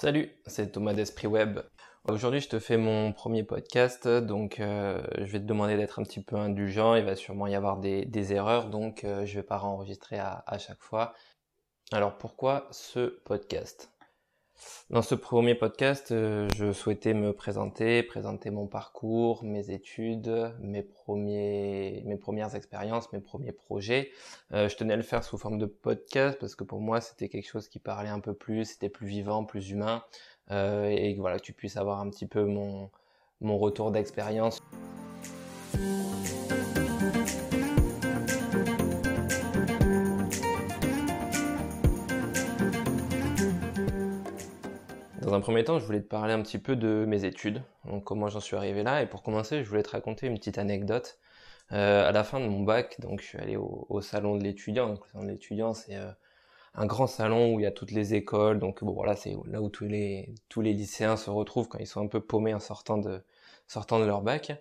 Salut, 0.00 0.30
c'est 0.46 0.70
Thomas 0.70 0.94
d'Esprit 0.94 1.26
Web. 1.26 1.58
Aujourd'hui, 2.04 2.38
je 2.38 2.48
te 2.48 2.60
fais 2.60 2.76
mon 2.76 3.12
premier 3.12 3.42
podcast, 3.42 4.06
donc 4.06 4.60
euh, 4.60 5.02
je 5.16 5.24
vais 5.24 5.40
te 5.40 5.44
demander 5.44 5.76
d'être 5.76 5.98
un 5.98 6.04
petit 6.04 6.22
peu 6.22 6.36
indulgent. 6.36 6.94
Il 6.94 7.04
va 7.04 7.16
sûrement 7.16 7.48
y 7.48 7.56
avoir 7.56 7.78
des, 7.78 8.32
erreurs, 8.32 8.70
donc 8.70 9.02
euh, 9.02 9.26
je 9.26 9.34
vais 9.34 9.42
pas 9.42 9.58
enregistrer 9.58 10.20
à 10.20 10.58
chaque 10.58 10.80
fois. 10.80 11.14
Alors 11.90 12.16
pourquoi 12.16 12.68
ce 12.70 13.20
podcast? 13.24 13.90
Dans 14.90 15.02
ce 15.02 15.14
premier 15.14 15.54
podcast, 15.54 16.12
euh, 16.12 16.48
je 16.56 16.72
souhaitais 16.72 17.12
me 17.12 17.32
présenter, 17.32 18.02
présenter 18.02 18.50
mon 18.50 18.66
parcours, 18.66 19.44
mes 19.44 19.70
études, 19.70 20.54
mes 20.60 20.82
premiers, 20.82 22.02
mes 22.06 22.16
premières 22.16 22.54
expériences, 22.54 23.12
mes 23.12 23.20
premiers 23.20 23.52
projets. 23.52 24.10
Euh, 24.52 24.68
je 24.68 24.76
tenais 24.76 24.94
à 24.94 24.96
le 24.96 25.02
faire 25.02 25.24
sous 25.24 25.36
forme 25.36 25.58
de 25.58 25.66
podcast 25.66 26.38
parce 26.40 26.54
que 26.54 26.64
pour 26.64 26.80
moi, 26.80 27.00
c'était 27.00 27.28
quelque 27.28 27.48
chose 27.48 27.68
qui 27.68 27.78
parlait 27.78 28.08
un 28.08 28.20
peu 28.20 28.34
plus, 28.34 28.64
c'était 28.64 28.88
plus 28.88 29.06
vivant, 29.06 29.44
plus 29.44 29.70
humain, 29.70 30.02
euh, 30.50 30.88
et 30.88 31.14
voilà, 31.14 31.38
que 31.38 31.44
tu 31.44 31.52
puisses 31.52 31.76
avoir 31.76 32.00
un 32.00 32.08
petit 32.08 32.26
peu 32.26 32.44
mon, 32.44 32.90
mon 33.40 33.58
retour 33.58 33.90
d'expérience. 33.90 34.62
Dans 45.28 45.34
un 45.34 45.40
premier 45.40 45.62
temps, 45.62 45.78
je 45.78 45.84
voulais 45.84 46.00
te 46.00 46.08
parler 46.08 46.32
un 46.32 46.40
petit 46.40 46.56
peu 46.56 46.74
de 46.74 47.04
mes 47.06 47.26
études, 47.26 47.62
donc 47.84 48.02
comment 48.02 48.28
j'en 48.28 48.40
suis 48.40 48.56
arrivé 48.56 48.82
là. 48.82 49.02
Et 49.02 49.06
pour 49.06 49.22
commencer, 49.22 49.62
je 49.62 49.68
voulais 49.68 49.82
te 49.82 49.90
raconter 49.90 50.26
une 50.26 50.38
petite 50.38 50.56
anecdote. 50.56 51.18
Euh, 51.72 52.08
à 52.08 52.12
la 52.12 52.24
fin 52.24 52.40
de 52.40 52.46
mon 52.46 52.60
bac, 52.62 52.98
donc 53.00 53.20
je 53.20 53.26
suis 53.26 53.38
allé 53.38 53.54
au, 53.58 54.00
salon 54.00 54.36
de 54.36 54.42
l'étudiant. 54.42 54.88
Le 54.88 54.96
salon 55.12 55.24
de 55.26 55.30
l'étudiant, 55.32 55.74
c'est 55.74 55.96
euh, 55.96 56.10
un 56.74 56.86
grand 56.86 57.06
salon 57.06 57.52
où 57.52 57.60
il 57.60 57.64
y 57.64 57.66
a 57.66 57.70
toutes 57.70 57.90
les 57.90 58.14
écoles. 58.14 58.58
Donc 58.58 58.82
bon, 58.82 58.94
voilà, 58.94 59.16
c'est 59.16 59.36
là 59.44 59.60
où 59.60 59.68
tous 59.68 59.84
les 59.84 60.34
tous 60.48 60.62
les 60.62 60.72
lycéens 60.72 61.18
se 61.18 61.28
retrouvent 61.28 61.68
quand 61.68 61.78
ils 61.78 61.86
sont 61.86 62.02
un 62.02 62.08
peu 62.08 62.20
paumés 62.20 62.54
en 62.54 62.60
sortant 62.60 62.96
de 62.96 63.20
leur 64.06 64.22
bac. 64.22 64.52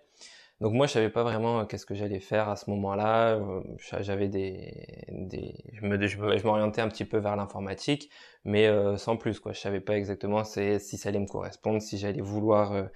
Donc 0.60 0.74
moi, 0.74 0.88
je 0.88 0.94
savais 0.94 1.10
pas 1.10 1.24
vraiment 1.24 1.60
euh, 1.60 1.66
qu'est-ce 1.66 1.86
que 1.86 1.94
j'allais 1.94 2.20
faire 2.20 2.50
à 2.50 2.56
ce 2.56 2.70
moment-là. 2.72 3.36
Euh, 3.36 3.62
j'avais 4.02 4.28
des, 4.28 4.74
des, 5.10 5.54
je 5.74 5.86
me, 5.86 6.08
je 6.08 6.44
m'orientais 6.48 6.82
un 6.82 6.88
petit 6.90 7.06
peu 7.06 7.18
vers 7.20 7.36
l'informatique, 7.36 8.10
mais 8.44 8.66
euh, 8.68 8.98
sans 8.98 9.18
plus 9.18 9.40
quoi. 9.40 9.54
Je 9.54 9.60
savais 9.60 9.82
pas 9.82 9.96
exactement 9.96 10.44
si 10.44 10.80
ça 10.80 11.10
allait 11.10 11.20
me 11.20 11.28
correspondre, 11.28 11.82
si 11.82 11.98
j'allais 12.00 12.22
vouloir 12.22 12.90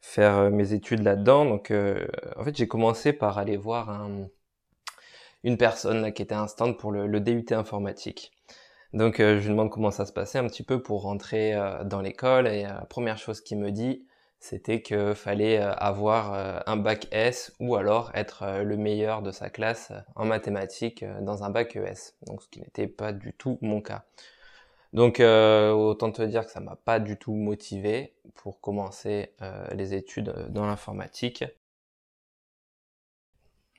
faire 0.00 0.50
mes 0.50 0.72
études 0.74 1.02
là-dedans. 1.02 1.46
Donc 1.46 1.72
en 1.72 2.44
fait, 2.44 2.56
j'ai 2.56 2.68
commencé 2.68 3.12
par 3.12 3.38
aller 3.38 3.56
voir 3.56 3.90
un, 3.90 4.28
une 5.42 5.56
personne 5.56 6.12
qui 6.12 6.22
était 6.22 6.34
un 6.34 6.48
stand 6.48 6.76
pour 6.78 6.92
le, 6.92 7.06
le 7.06 7.20
DUT 7.20 7.46
informatique. 7.52 8.32
Donc 8.92 9.16
je 9.18 9.38
lui 9.38 9.48
demande 9.48 9.70
comment 9.70 9.90
ça 9.90 10.06
se 10.06 10.12
passait 10.12 10.38
un 10.38 10.46
petit 10.48 10.62
peu 10.64 10.82
pour 10.82 11.02
rentrer 11.02 11.54
dans 11.86 12.02
l'école 12.02 12.46
et 12.46 12.64
la 12.64 12.84
première 12.86 13.18
chose 13.18 13.40
qu'il 13.40 13.58
me 13.58 13.70
dit 13.70 14.06
c'était 14.38 14.82
qu'il 14.82 15.14
fallait 15.14 15.58
euh, 15.58 15.72
avoir 15.74 16.34
euh, 16.34 16.60
un 16.66 16.76
bac 16.76 17.08
S 17.10 17.52
ou 17.58 17.74
alors 17.76 18.10
être 18.14 18.42
euh, 18.42 18.62
le 18.62 18.76
meilleur 18.76 19.22
de 19.22 19.30
sa 19.30 19.50
classe 19.50 19.92
en 20.14 20.24
mathématiques 20.24 21.04
dans 21.22 21.42
un 21.42 21.50
bac 21.50 21.76
ES. 21.76 22.14
Donc 22.26 22.42
ce 22.42 22.48
qui 22.48 22.60
n'était 22.60 22.86
pas 22.86 23.12
du 23.12 23.32
tout 23.32 23.58
mon 23.62 23.80
cas. 23.80 24.04
Donc 24.92 25.20
autant 25.20 26.10
te 26.10 26.22
dire 26.22 26.46
que 26.46 26.50
ça 26.50 26.60
m'a 26.60 26.76
pas 26.76 27.00
du 27.00 27.18
tout 27.18 27.34
motivé 27.34 28.14
pour 28.34 28.60
commencer 28.60 29.34
les 29.74 29.94
études 29.94 30.32
dans 30.48 30.64
l'informatique. 30.64 31.44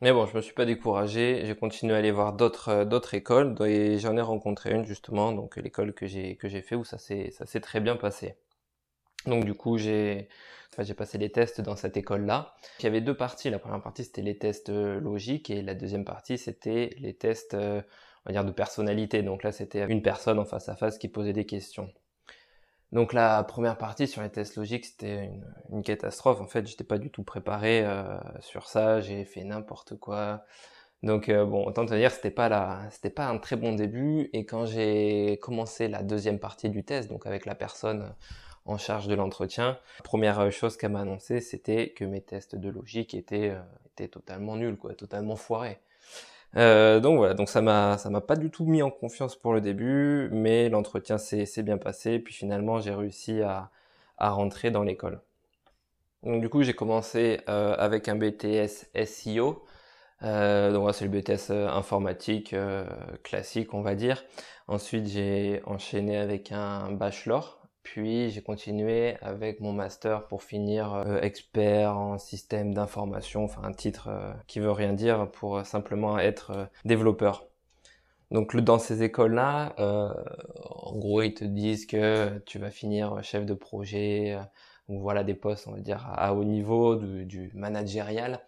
Mais 0.02 0.11
bon, 0.11 0.27
je 0.27 0.36
me 0.36 0.42
suis 0.42 0.53
pas 0.53 0.66
découragé, 0.66 1.44
j'ai 1.45 1.55
continué 1.55 1.95
à 1.95 1.97
aller 1.97 2.11
voir 2.11 2.33
d'autres 2.33 3.14
écoles 3.16 3.55
et 3.66 3.97
j'en 3.97 4.16
ai 4.16 4.21
rencontré 4.21 4.71
une 4.73 4.86
justement, 4.86 5.31
donc 5.31 5.55
l'école 5.58 5.94
que 5.94 6.05
j'ai 6.05 6.36
que 6.36 6.49
fait 6.49 6.75
où 6.75 6.83
ça 6.83 6.99
s'est 6.99 7.61
très 7.61 7.80
bien 7.80 7.95
passé. 7.95 8.36
Donc 9.25 9.45
du 9.45 9.53
coup, 9.53 9.77
j'ai 9.77 10.29
enfin, 10.77 10.93
passé 10.93 11.17
les 11.17 11.31
tests 11.31 11.61
dans 11.61 11.75
cette 11.75 11.97
école-là. 11.97 12.55
Il 12.79 12.83
y 12.83 12.87
avait 12.87 13.01
deux 13.01 13.15
parties. 13.15 13.49
La 13.49 13.59
première 13.59 13.81
partie, 13.81 14.03
c'était 14.03 14.21
les 14.21 14.37
tests 14.37 14.69
euh, 14.69 14.99
logiques 14.99 15.49
et 15.49 15.61
la 15.61 15.75
deuxième 15.75 16.05
partie, 16.05 16.37
c'était 16.37 16.95
les 16.99 17.14
tests, 17.14 17.53
euh, 17.53 17.81
on 18.25 18.30
va 18.30 18.33
dire, 18.33 18.45
de 18.45 18.52
personnalité. 18.52 19.23
Donc 19.23 19.43
là, 19.43 19.52
c'était 19.52 19.86
une 19.87 20.02
personne 20.02 20.39
en 20.39 20.45
face 20.45 20.69
à 20.69 20.75
face 20.75 20.97
qui 20.97 21.08
posait 21.08 21.33
des 21.33 21.45
questions. 21.45 21.92
Donc 22.93 23.11
la 23.11 23.43
première 23.43 23.77
partie 23.77 24.08
sur 24.08 24.21
les 24.21 24.30
tests 24.30 24.55
logiques, 24.55 24.86
c'était 24.86 25.30
une, 25.71 25.83
catastrophe. 25.83 26.39
En 26.39 26.47
fait, 26.47 26.65
j'étais 26.67 26.86
pas 26.86 26.97
du 26.97 27.09
tout 27.09 27.23
préparé 27.23 27.83
euh, 27.83 28.17
sur 28.39 28.67
ça. 28.67 29.02
J'ai 29.02 29.25
fait 29.25 29.43
n'importe 29.43 29.97
quoi. 29.97 30.45
Donc 31.03 31.30
bon, 31.30 31.65
autant 31.65 31.86
te 31.86 31.93
dire, 31.93 32.11
c'était 32.11 32.31
pas 32.31 32.49
la, 32.49 32.81
c'était 32.89 33.11
pas 33.11 33.27
un 33.27 33.37
très 33.37 33.55
bon 33.55 33.73
début. 33.73 34.30
Et 34.33 34.45
quand 34.45 34.65
j'ai 34.65 35.37
commencé 35.42 35.89
la 35.89 36.02
deuxième 36.02 36.39
partie 36.39 36.69
du 36.69 36.83
test, 36.83 37.09
donc 37.09 37.27
avec 37.27 37.45
la 37.45 37.55
personne 37.55 38.15
en 38.67 38.78
charge 38.78 39.08
de 39.08 39.16
l'entretien. 39.16 39.80
Première 40.04 40.39
euh, 40.39 40.50
chose 40.52 40.78
qu'elle 40.78 40.92
m'a 40.92 41.02
annoncé, 41.02 41.39
c'était 41.42 41.89
que 41.89 42.05
mes 42.05 42.22
tests 42.22 42.55
de 42.55 42.70
logique 42.70 43.14
étaient, 43.14 43.55
euh, 43.55 44.08
totalement 44.08 44.55
nuls, 44.55 44.78
quoi, 44.78 44.94
totalement 44.94 45.36
foirés. 45.36 45.80
Euh, 46.55 47.00
donc 47.00 47.17
voilà, 47.17 47.33
donc 47.33 47.50
ça 47.50 47.61
m'a 47.61 47.98
ça 47.98 48.10
m'a 48.10 48.22
pas 48.22 48.36
du 48.36 48.50
tout 48.50 48.66
mis 48.66 48.82
en 48.82 48.89
confiance 48.89 49.36
pour 49.36 49.54
le 49.54 49.61
début, 49.61 50.30
mais 50.32 50.70
l'entretien 50.70 51.17
s'est 51.17 51.64
bien 51.64 51.78
passé, 51.78 52.20
puis 52.20 52.33
finalement 52.33 52.80
j'ai 52.80 52.94
réussi 52.94 53.42
à, 53.42 53.70
à 54.17 54.30
rentrer 54.30 54.72
dans 54.72 54.84
l'école. 54.84 55.22
Donc 56.23 56.42
du 56.42 56.49
coup 56.49 56.64
j'ai 56.64 56.73
commencé 56.73 57.42
avec 57.48 58.08
un 58.08 58.16
BTS 58.16 58.88
SEO, 59.05 59.66
c'est 60.22 60.28
le 60.28 61.10
BTS 61.10 61.52
informatique 61.52 62.55
classique 63.23 63.73
on 63.73 63.82
va 63.82 63.95
dire. 63.95 64.23
Ensuite 64.67 65.08
j'ai 65.08 65.61
enchaîné 65.66 66.17
avec 66.17 66.52
un 66.52 66.92
bachelor 66.92 67.56
puis 67.92 68.30
j'ai 68.31 68.42
continué 68.42 69.15
avec 69.21 69.61
mon 69.61 69.71
master 69.71 70.27
pour 70.27 70.43
finir 70.43 70.93
euh, 70.93 71.21
expert 71.21 71.98
en 71.98 72.17
système 72.17 72.73
d'information, 72.73 73.45
enfin 73.45 73.61
un 73.64 73.71
titre 73.71 74.09
euh, 74.09 74.33
qui 74.45 74.59
veut 74.59 74.71
rien 74.71 74.92
dire 74.92 75.31
pour 75.31 75.65
simplement 75.65 76.20
être 76.20 76.52
euh, 76.52 76.65
développeur. 76.83 77.48
Donc 78.30 78.58
dans 78.58 78.77
ces 78.77 79.03
écoles-là, 79.03 79.73
en 79.77 80.98
gros 80.98 81.21
ils 81.21 81.33
te 81.33 81.45
disent 81.45 81.86
que 81.86 82.39
tu 82.39 82.59
vas 82.59 82.71
finir 82.71 83.23
chef 83.23 83.45
de 83.45 83.53
projet 83.53 84.37
ou 84.89 84.99
voilà 84.99 85.23
des 85.23 85.33
postes 85.33 85.65
on 85.69 85.71
va 85.71 85.80
dire 85.80 86.05
à, 86.14 86.33
haut 86.33 86.43
niveau 86.43 86.98
du, 86.98 87.49
managérial. 87.55 88.42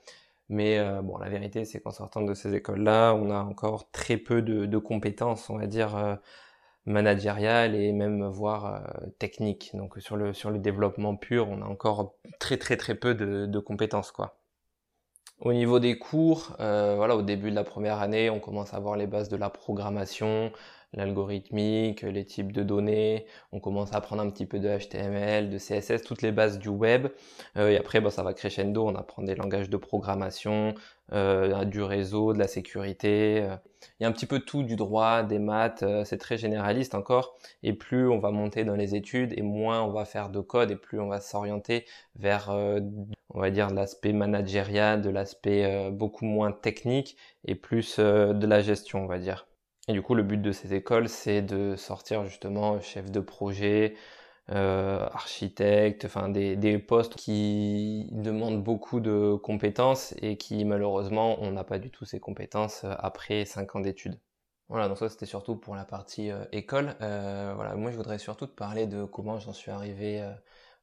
Mais 0.50 0.78
bon 1.02 1.18
la 1.18 1.30
vérité 1.30 1.64
c'est 1.64 1.80
qu'en 1.80 1.92
sortant 1.92 2.24
de 2.24 2.34
ces 2.34 2.56
écoles-là, 2.56 3.14
on 3.14 3.32
a 3.32 3.40
encore 3.40 3.90
très 3.92 4.18
peu 4.18 4.42
de 4.42 4.78
compétences 4.78 5.50
on 5.50 5.58
va 5.58 5.66
dire 5.66 6.20
managériale 6.90 7.76
et 7.76 7.92
même 7.94 8.26
voire 8.28 8.66
euh, 8.66 9.08
technique. 9.20 9.72
Donc 9.74 9.96
sur 10.00 10.18
le 10.18 10.34
sur 10.34 10.52
le 10.52 10.60
développement 10.60 11.16
pur, 11.16 11.50
on 11.50 11.62
a 11.62 11.66
encore 11.66 12.16
très 12.40 12.58
très 12.58 12.78
très 12.78 12.96
peu 12.96 13.16
de, 13.16 13.46
de 13.46 13.60
compétences 13.60 14.12
quoi. 14.12 14.36
Au 15.42 15.54
niveau 15.54 15.80
des 15.80 15.98
cours, 15.98 16.58
euh, 16.60 16.96
voilà, 16.98 17.16
au 17.16 17.22
début 17.22 17.50
de 17.50 17.56
la 17.56 17.64
première 17.64 18.00
année, 18.00 18.30
on 18.30 18.42
commence 18.42 18.74
à 18.74 18.80
voir 18.80 18.98
les 18.98 19.08
bases 19.08 19.30
de 19.30 19.38
la 19.38 19.50
programmation, 19.50 20.52
l'algorithmique, 20.94 22.02
les 22.02 22.26
types 22.26 22.52
de 22.52 22.64
données. 22.64 23.26
On 23.52 23.60
commence 23.60 23.94
à 23.94 23.98
apprendre 23.98 24.22
un 24.22 24.30
petit 24.30 24.46
peu 24.46 24.60
de 24.60 24.68
HTML, 24.68 25.50
de 25.50 25.58
CSS, 25.58 26.04
toutes 26.04 26.22
les 26.22 26.32
bases 26.32 26.60
du 26.60 26.70
web. 26.70 27.08
Euh, 27.58 27.70
et 27.70 27.78
après, 27.78 28.02
bah, 28.02 28.10
ça 28.10 28.24
va 28.24 28.34
crescendo. 28.34 28.86
On 28.88 28.96
apprend 28.96 29.24
des 29.24 29.36
langages 29.36 29.70
de 29.70 29.78
programmation, 29.78 30.74
euh, 31.12 31.66
du 31.66 31.82
réseau, 31.82 32.34
de 32.34 32.40
la 32.40 32.48
sécurité. 32.48 33.42
Euh, 33.42 33.56
il 34.00 34.04
y 34.04 34.06
a 34.06 34.10
un 34.10 34.12
petit 34.12 34.28
peu 34.28 34.40
tout 34.40 34.62
du 34.62 34.76
droit, 34.76 35.24
des 35.24 35.40
maths. 35.40 35.82
Euh, 35.82 36.04
c'est 36.04 36.20
très 36.20 36.38
généraliste 36.38 36.94
encore. 36.94 37.36
Et 37.64 37.74
plus 37.74 38.08
on 38.08 38.20
va 38.20 38.30
monter 38.32 38.64
dans 38.64 38.76
les 38.76 38.96
études, 38.96 39.34
et 39.36 39.42
moins 39.42 39.82
on 39.82 39.92
va 39.92 40.06
faire 40.06 40.30
de 40.30 40.40
code, 40.40 40.70
et 40.70 40.76
plus 40.76 41.00
on 41.00 41.08
va 41.08 41.20
s'orienter 41.20 41.86
vers, 42.16 42.50
on 42.50 43.40
va 43.40 43.50
dire, 43.50 43.70
l'aspect 43.72 44.14
managérial, 44.14 45.02
de 45.02 45.10
l'aspect 45.10 45.90
beaucoup 45.92 46.26
moins 46.26 46.52
technique, 46.52 47.18
et 47.46 47.56
plus 47.56 48.00
de 48.00 48.46
la 48.48 48.62
gestion, 48.62 49.04
on 49.04 49.08
va 49.08 49.18
dire. 49.20 49.49
Et 49.90 49.94
du 49.94 50.04
coup, 50.04 50.14
le 50.14 50.22
but 50.22 50.40
de 50.40 50.52
ces 50.52 50.76
écoles, 50.76 51.10
c'est 51.10 51.42
de 51.42 51.76
sortir 51.76 52.24
justement 52.24 52.80
chef 52.80 53.10
de 53.10 53.20
projet, 53.20 53.96
euh, 54.52 55.04
architecte, 55.12 56.06
enfin 56.06 56.30
des, 56.30 56.78
postes 56.78 57.16
qui 57.16 58.08
demandent 58.12 58.64
beaucoup 58.64 59.00
de 59.00 59.34
compétences 59.42 60.14
et 60.22 60.38
qui 60.38 60.64
malheureusement 60.64 61.42
on 61.42 61.52
n'a 61.52 61.64
pas 61.64 61.80
du 61.80 61.90
tout 61.90 62.06
ces 62.06 62.20
compétences 62.20 62.84
euh, 62.84 62.94
après 63.00 63.46
5 63.46 63.76
ans 63.78 63.80
d'études. 63.80 64.20
Voilà, 64.68 64.90
donc 64.90 65.00
ça 65.00 65.10
c'était 65.10 65.26
surtout 65.26 65.56
pour 65.56 65.76
la 65.76 65.86
partie 65.86 66.30
euh, 66.30 66.46
école. 66.52 66.96
Voilà, 67.00 67.74
moi 67.76 67.90
je 67.90 67.98
voudrais 67.98 68.20
surtout 68.20 68.46
te 68.46 68.56
parler 68.56 68.86
de 68.86 69.06
comment 69.06 69.40
j'en 69.40 69.54
suis 69.54 69.72
arrivé 69.72 70.24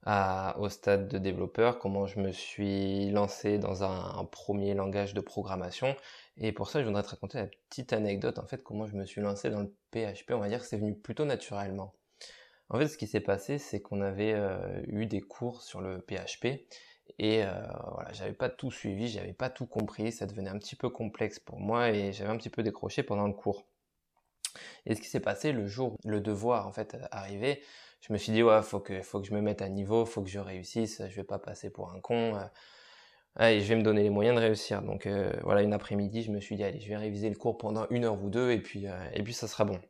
au 0.06 0.68
stade 0.68 1.08
de 1.08 1.18
développeur, 1.18 1.78
comment 1.78 2.06
je 2.06 2.20
me 2.20 2.30
suis 2.30 3.10
lancé 3.10 3.58
dans 3.58 3.82
un, 3.82 4.24
premier 4.24 4.74
langage 4.74 5.14
de 5.14 5.20
programmation. 5.20 5.96
Et 6.38 6.52
pour 6.52 6.68
ça, 6.68 6.80
je 6.80 6.86
voudrais 6.86 7.02
te 7.02 7.08
raconter 7.08 7.38
la 7.38 7.46
petite 7.46 7.92
anecdote 7.92 8.38
en 8.38 8.46
fait 8.46 8.62
comment 8.62 8.86
je 8.86 8.94
me 8.94 9.04
suis 9.04 9.20
lancé 9.20 9.50
dans 9.50 9.62
le 9.62 9.74
PHP. 9.90 10.32
On 10.32 10.38
va 10.38 10.48
dire 10.48 10.60
que 10.60 10.66
c'est 10.66 10.76
venu 10.76 10.94
plutôt 10.94 11.24
naturellement. 11.24 11.94
En 12.68 12.78
fait, 12.78 12.88
ce 12.88 12.98
qui 12.98 13.06
s'est 13.06 13.20
passé, 13.20 13.58
c'est 13.58 13.80
qu'on 13.80 14.00
avait 14.00 14.32
euh, 14.34 14.82
eu 14.88 15.06
des 15.06 15.20
cours 15.20 15.62
sur 15.62 15.80
le 15.80 16.00
PHP 16.00 16.46
et 17.18 17.44
euh, 17.44 17.50
voilà, 17.92 18.12
j'avais 18.12 18.32
pas 18.32 18.48
tout 18.48 18.70
suivi, 18.70 19.08
j'avais 19.08 19.32
pas 19.32 19.50
tout 19.50 19.66
compris, 19.66 20.12
ça 20.12 20.26
devenait 20.26 20.50
un 20.50 20.58
petit 20.58 20.76
peu 20.76 20.90
complexe 20.90 21.38
pour 21.38 21.60
moi 21.60 21.90
et 21.90 22.12
j'avais 22.12 22.30
un 22.30 22.36
petit 22.36 22.50
peu 22.50 22.62
décroché 22.62 23.02
pendant 23.02 23.26
le 23.26 23.32
cours. 23.32 23.64
Et 24.84 24.94
ce 24.94 25.00
qui 25.00 25.08
s'est 25.08 25.20
passé 25.20 25.52
le 25.52 25.66
jour 25.66 25.96
où 26.04 26.08
le 26.08 26.20
devoir 26.20 26.66
en 26.66 26.72
fait 26.72 26.96
arrivait, 27.10 27.60
je 28.08 28.12
me 28.12 28.18
suis 28.18 28.32
dit 28.32 28.42
ouais 28.42 28.62
faut 28.62 28.80
que 28.80 29.02
faut 29.02 29.20
que 29.20 29.26
je 29.26 29.34
me 29.34 29.40
mette 29.40 29.62
à 29.62 29.68
niveau, 29.68 30.04
faut 30.06 30.22
que 30.22 30.28
je 30.30 30.38
réussisse, 30.38 31.02
je 31.08 31.16
vais 31.16 31.24
pas 31.24 31.38
passer 31.38 31.70
pour 31.70 31.92
un 31.92 32.00
con. 32.00 32.38
et 33.40 33.60
je 33.60 33.68
vais 33.68 33.76
me 33.76 33.82
donner 33.82 34.02
les 34.02 34.10
moyens 34.10 34.36
de 34.36 34.40
réussir. 34.42 34.82
Donc 34.82 35.08
voilà, 35.42 35.62
une 35.62 35.72
après-midi, 35.72 36.22
je 36.22 36.30
me 36.32 36.40
suis 36.40 36.56
dit 36.56 36.64
allez, 36.64 36.80
je 36.80 36.88
vais 36.88 36.96
réviser 36.96 37.28
le 37.30 37.36
cours 37.36 37.58
pendant 37.58 37.86
une 37.90 38.04
heure 38.04 38.22
ou 38.22 38.30
deux 38.30 38.50
et 38.52 38.60
puis 38.60 38.86
et 39.14 39.22
puis 39.22 39.32
ça 39.34 39.48
sera 39.48 39.64
bon. 39.64 39.80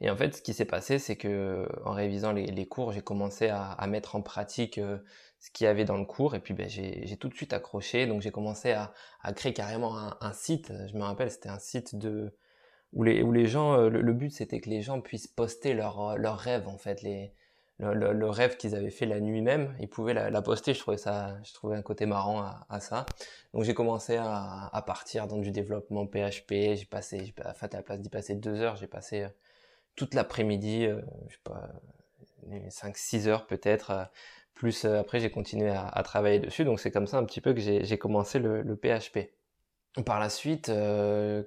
Et 0.00 0.10
en 0.10 0.16
fait, 0.16 0.36
ce 0.36 0.42
qui 0.42 0.54
s'est 0.54 0.64
passé, 0.64 0.98
c'est 0.98 1.16
que 1.16 1.68
en 1.84 1.92
révisant 1.92 2.32
les, 2.32 2.66
cours, 2.66 2.92
j'ai 2.92 3.02
commencé 3.02 3.48
à, 3.48 3.84
mettre 3.88 4.14
en 4.14 4.22
pratique 4.22 4.78
euh, 4.78 4.98
ce 5.40 5.50
qu'il 5.50 5.64
y 5.64 5.68
avait 5.68 5.84
dans 5.84 5.96
le 5.96 6.04
cours, 6.04 6.34
et 6.34 6.40
puis 6.40 6.54
ben, 6.54 6.68
j'ai 6.68 7.16
tout 7.18 7.28
de 7.28 7.34
suite 7.34 7.52
accroché. 7.52 8.06
Donc 8.06 8.22
j'ai 8.22 8.30
commencé 8.30 8.72
à, 8.72 8.92
créer 9.34 9.52
carrément 9.52 9.96
un, 10.22 10.32
site. 10.32 10.72
Je 10.88 10.96
me 10.96 11.02
rappelle, 11.02 11.30
c'était 11.30 11.48
un 11.48 11.58
site 11.58 11.96
de 11.96 12.32
où 12.92 13.04
les, 13.04 13.22
où 13.22 13.32
les 13.32 13.46
gens, 13.46 13.74
euh, 13.74 13.88
le, 13.88 14.12
but 14.12 14.30
c'était 14.30 14.60
que 14.60 14.70
les 14.70 14.82
gens 14.82 15.00
puissent 15.00 15.26
poster 15.26 15.74
leurs 15.74 16.16
leur 16.16 16.38
rêves 16.38 16.68
en 16.68 16.78
fait, 16.78 17.02
les, 17.02 17.32
le, 17.78 18.28
rêve 18.30 18.56
qu'ils 18.56 18.74
avaient 18.74 18.90
fait 18.90 19.06
la 19.06 19.20
nuit 19.20 19.42
même, 19.42 19.74
ils 19.80 19.88
pouvaient 19.88 20.14
la, 20.14 20.42
poster. 20.42 20.74
Je 20.74 20.80
trouvais 20.80 20.96
ça, 20.96 21.36
je 21.44 21.52
trouvais 21.54 21.76
un 21.76 21.82
côté 21.82 22.06
marrant 22.06 22.44
à, 22.68 22.80
ça. 22.80 23.06
Donc 23.54 23.64
j'ai 23.64 23.74
commencé 23.74 24.16
à, 24.16 24.68
à, 24.72 24.82
partir 24.82 25.26
dans 25.26 25.38
du 25.38 25.50
développement 25.52 26.06
PHP. 26.06 26.74
J'ai 26.74 26.86
passé, 26.90 27.24
j'ai, 27.24 27.34
fait 27.54 27.74
à 27.74 27.78
la 27.78 27.82
place 27.82 28.00
d'y 28.00 28.08
passer 28.08 28.34
deux 28.34 28.60
heures, 28.60 28.76
j'ai 28.76 28.88
passé 28.88 29.22
euh, 29.22 29.28
toute 29.98 30.14
l'après-midi, 30.14 30.86
euh, 30.86 31.00
je 31.28 31.34
sais 31.34 31.40
pas, 31.44 31.68
5-6 32.70 33.26
heures 33.28 33.46
peut-être. 33.46 33.90
Euh, 33.90 34.04
plus 34.54 34.84
euh, 34.84 35.00
après, 35.00 35.20
j'ai 35.20 35.30
continué 35.30 35.70
à, 35.70 36.02
travailler 36.02 36.38
dessus. 36.40 36.64
Donc 36.64 36.80
c'est 36.80 36.90
comme 36.90 37.06
ça 37.06 37.18
un 37.18 37.24
petit 37.24 37.40
peu 37.40 37.52
que 37.52 37.60
j'ai 37.60 37.98
commencé 37.98 38.38
le, 38.38 38.76
PHP. 38.76 39.30
Par 40.06 40.20
la 40.20 40.28
suite, 40.28 40.66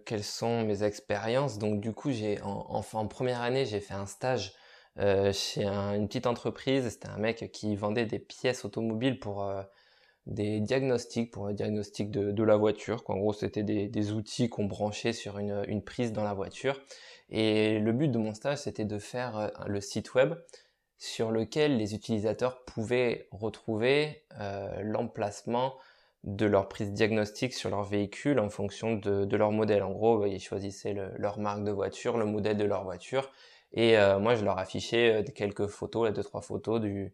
quelles 0.05 0.23
sont 0.23 0.63
mes 0.63 0.83
expériences? 0.83 1.57
Donc 1.57 1.79
du 1.79 1.93
coup, 1.93 2.11
j'ai 2.11 2.41
en, 2.41 2.83
en, 2.93 3.07
première 3.07 3.41
année, 3.41 3.65
j'ai 3.65 3.79
fait 3.79 3.93
un 3.93 4.05
stage 4.05 4.53
chez 4.97 5.65
une 5.65 6.07
petite 6.07 6.27
entreprise. 6.27 6.89
C'était 6.89 7.07
un 7.07 7.17
mec 7.17 7.51
qui 7.53 7.75
vendait 7.75 8.05
des 8.05 8.19
pièces 8.19 8.65
automobiles 8.65 9.19
pour 9.19 9.49
des 10.25 10.59
diagnostics, 10.59 11.31
pour 11.31 11.47
le 11.47 11.53
diagnostic 11.53 12.11
de, 12.11 12.43
la 12.43 12.57
voiture. 12.57 13.03
En 13.07 13.17
gros, 13.17 13.33
c'était 13.33 13.63
des, 13.63 14.11
outils 14.11 14.49
qu'on 14.49 14.65
branchait 14.65 15.13
sur 15.13 15.37
une, 15.37 15.63
une, 15.67 15.83
prise 15.83 16.11
dans 16.11 16.23
la 16.23 16.33
voiture. 16.33 16.79
Et 17.29 17.79
le 17.79 17.93
but 17.93 18.09
de 18.09 18.17
mon 18.17 18.33
stage, 18.33 18.59
c'était 18.59 18.85
de 18.85 18.99
faire 18.99 19.37
euh, 19.37 19.47
le 19.65 19.81
site 19.81 20.13
web 20.13 20.33
sur 20.97 21.31
lequel 21.31 21.77
les 21.77 21.95
utilisateurs 21.95 22.63
pouvaient 22.65 23.27
retrouver 23.31 24.25
euh, 24.39 24.81
l'emplacement 24.83 25.75
de 26.23 26.45
leur 26.45 26.69
prise 26.69 26.91
diagnostique 26.91 27.53
sur 27.53 27.69
leur 27.69 27.83
véhicule 27.83 28.39
en 28.39 28.49
fonction 28.49 28.95
de, 28.95 29.35
leur 29.35 29.51
modèle. 29.51 29.83
En 29.83 29.91
gros, 29.91 30.25
ils 30.25 30.39
choisissaient 30.39 30.95
leur 31.17 31.39
marque 31.39 31.63
de 31.63 31.71
voiture, 31.71 32.17
le 32.17 32.25
modèle 32.25 32.57
de 32.57 32.65
leur 32.65 32.83
voiture, 32.83 33.31
et 33.73 33.97
euh, 33.97 34.19
moi 34.19 34.35
je 34.35 34.43
leur 34.43 34.59
affichais 34.59 35.23
quelques 35.35 35.67
photos, 35.67 36.11
deux 36.13 36.23
trois 36.23 36.41
photos 36.41 36.79
du, 36.81 37.13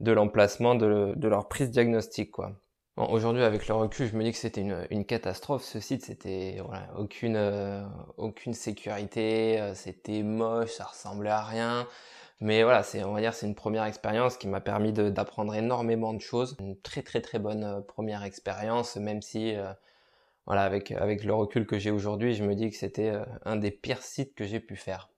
de 0.00 0.12
l'emplacement 0.12 0.74
de, 0.74 1.12
de, 1.16 1.28
leur 1.28 1.48
prise 1.48 1.70
diagnostique, 1.70 2.30
quoi. 2.30 2.52
Aujourd'hui, 2.96 3.44
avec 3.44 3.68
le 3.68 3.74
recul, 3.74 4.08
je 4.08 4.16
me 4.16 4.24
dis 4.24 4.32
que 4.32 4.38
c'était 4.38 4.60
une, 4.60 4.84
une, 4.90 5.04
catastrophe. 5.04 5.62
Ce 5.62 5.78
site, 5.78 6.04
c'était 6.04 6.56
voilà, 6.64 6.88
aucune, 6.98 7.36
euh, 7.36 7.84
aucune 8.16 8.54
sécurité, 8.54 9.60
euh, 9.60 9.72
c'était 9.74 10.24
moche, 10.24 10.70
ça 10.70 10.84
ressemblait 10.84 11.30
à 11.30 11.44
rien. 11.44 11.86
Mais 12.40 12.62
voilà, 12.62 12.82
c'est, 12.82 13.02
on 13.04 13.12
va 13.12 13.20
dire, 13.20 13.34
c'est 13.34 13.46
une 13.46 13.54
première 13.54 13.84
expérience 13.84 14.36
qui 14.36 14.46
m'a 14.48 14.60
permis 14.60 14.92
d'apprendre 14.92 15.54
énormément 15.54 16.14
de 16.14 16.20
choses. 16.20 16.56
Une 16.60 16.80
très 16.80 17.02
très 17.02 17.20
très 17.20 17.38
bonne 17.38 17.64
euh, 17.64 17.80
première 17.80 18.22
expérience, 18.22 18.96
même 18.96 19.22
si, 19.22 19.54
voilà, 20.46 20.62
avec, 20.62 20.90
le 20.90 21.34
recul 21.34 21.66
que 21.66 21.78
j'ai 21.78 21.90
aujourd'hui, 21.90 22.34
je 22.34 22.44
me 22.44 22.54
dis 22.54 22.70
que 22.70 22.76
c'était 22.76 23.12
un 23.44 23.56
des 23.56 23.70
pires 23.70 24.02
sites 24.02 24.34
que 24.34 24.44
j'ai 24.44 24.60
pu 24.60 24.76
faire. 24.76 25.10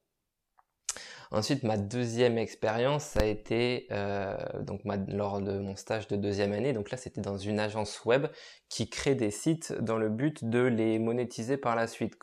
Ensuite, 1.33 1.63
ma 1.63 1.77
deuxième 1.77 2.39
expérience, 2.39 3.05
ça 3.05 3.21
a 3.21 3.25
été 3.25 3.87
euh, 3.93 4.37
donc 4.63 4.81
lors 4.85 5.41
de 5.41 5.59
mon 5.61 5.77
stage 5.77 6.09
de 6.09 6.17
deuxième 6.17 6.53
année. 6.53 6.73
Donc 6.73 6.91
là, 6.91 6.97
c'était 6.97 7.21
dans 7.21 7.37
une 7.37 7.61
agence 7.61 8.05
web 8.05 8.27
qui 8.69 8.91
crée 8.91 9.15
des 9.15 9.31
sites 9.31 9.73
dans 9.73 9.97
le 9.97 10.09
but 10.09 10.45
de 10.45 10.59
les 10.59 10.99
monétiser 10.99 11.57
par 11.57 11.77
la 11.77 11.87
suite. 11.87 12.17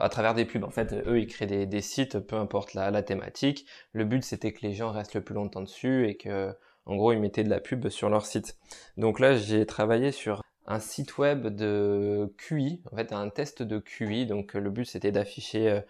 À 0.00 0.08
travers 0.08 0.34
des 0.34 0.44
pubs. 0.44 0.64
En 0.64 0.70
fait, 0.70 0.92
eux, 1.06 1.20
ils 1.20 1.26
créent 1.26 1.66
des, 1.66 1.80
sites, 1.80 2.18
peu 2.18 2.36
importe 2.36 2.74
la, 2.74 3.02
thématique. 3.02 3.66
Le 3.92 4.04
but, 4.04 4.24
c'était 4.24 4.52
que 4.52 4.62
les 4.62 4.72
gens 4.72 4.90
restent 4.90 5.14
le 5.14 5.20
plus 5.22 5.34
longtemps 5.34 5.62
dessus 5.62 6.08
et 6.08 6.16
que, 6.16 6.52
en 6.86 6.96
gros, 6.96 7.12
ils 7.12 7.20
mettaient 7.20 7.44
de 7.44 7.50
la 7.50 7.60
pub 7.60 7.88
sur 7.88 8.10
leur 8.10 8.26
site. 8.26 8.56
Donc 8.96 9.20
là, 9.20 9.36
j'ai 9.36 9.64
travaillé 9.66 10.12
sur 10.12 10.42
un 10.66 10.80
site 10.80 11.18
web 11.18 11.46
de 11.46 12.34
QI, 12.38 12.82
en 12.90 12.96
fait 12.96 13.12
un 13.12 13.28
test 13.28 13.62
de 13.62 13.78
QI. 13.78 14.26
Donc 14.26 14.54
le 14.54 14.68
but 14.70 14.84
c'était 14.84 15.12
d'afficher 15.12 15.70
euh, 15.70 15.80